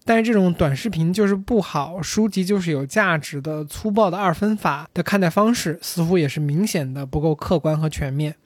[0.05, 8.36] 但是这种短视频就是不好，书籍就是有价值的粗暴的二分法的看待方式，似乎也是明显的不够客观和全面。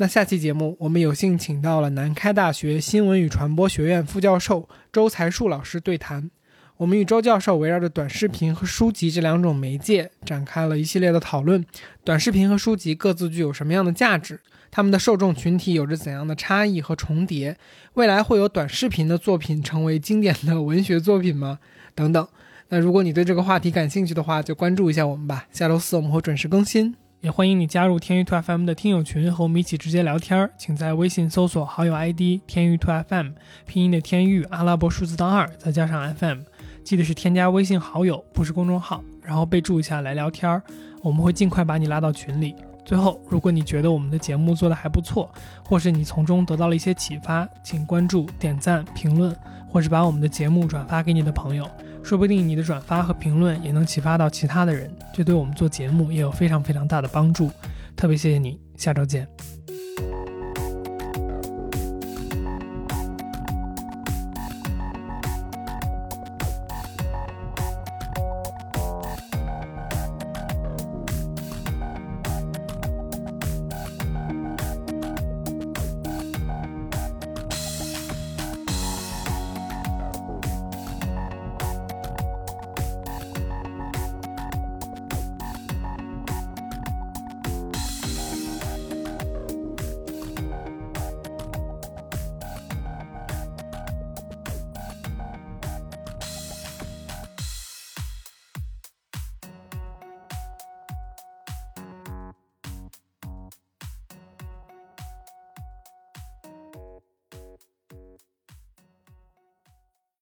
[0.00, 6.30] 那下期节目，我们有幸请到了南开大学新闻与传播学院副教授周才树老师对谈。
[6.78, 11.62] 我们与周教授围绕着短视频和书籍这两种媒介展开了一系列的讨论。
[12.02, 14.40] 短视频和书籍各自具有什么样的价值？
[14.70, 17.58] 他们的受众群体有着怎样的差异和重叠？
[17.92, 21.58] 未来会有短视频的作品成为经典的文学作品吗？
[21.94, 22.26] 等等。
[22.70, 25.46] 那如果你对这个话题感兴趣的话，就关注一下我们吧。
[25.52, 30.50] 下周四我们会准时更新，也欢迎你加入天域 to FM 的听友群，和我们一起直接聊天儿。
[30.56, 33.32] 请在微信搜索好友 ID 天域 to FM，
[33.66, 36.38] 拼音的天域，阿拉伯数字的二，再加上 FM，
[36.82, 40.62] 记得是添加微信好友，不是公众号，然后备注一下来聊天儿，
[41.02, 42.54] 我们会尽快把你拉到群里。
[42.86, 45.30] 最后，如果你觉得我们的节目做得还不错，
[45.62, 49.36] 或是你从中得到了一些启发，请关注、点赞、评论，
[49.68, 51.68] 或是把我们的节目转发给你的朋友。
[52.02, 57.50] 说不定你的转发和评论也能启发到其他的人，这对我们做节目也有非常非常大的帮助。
[57.96, 59.59] 特别谢谢你，下周见。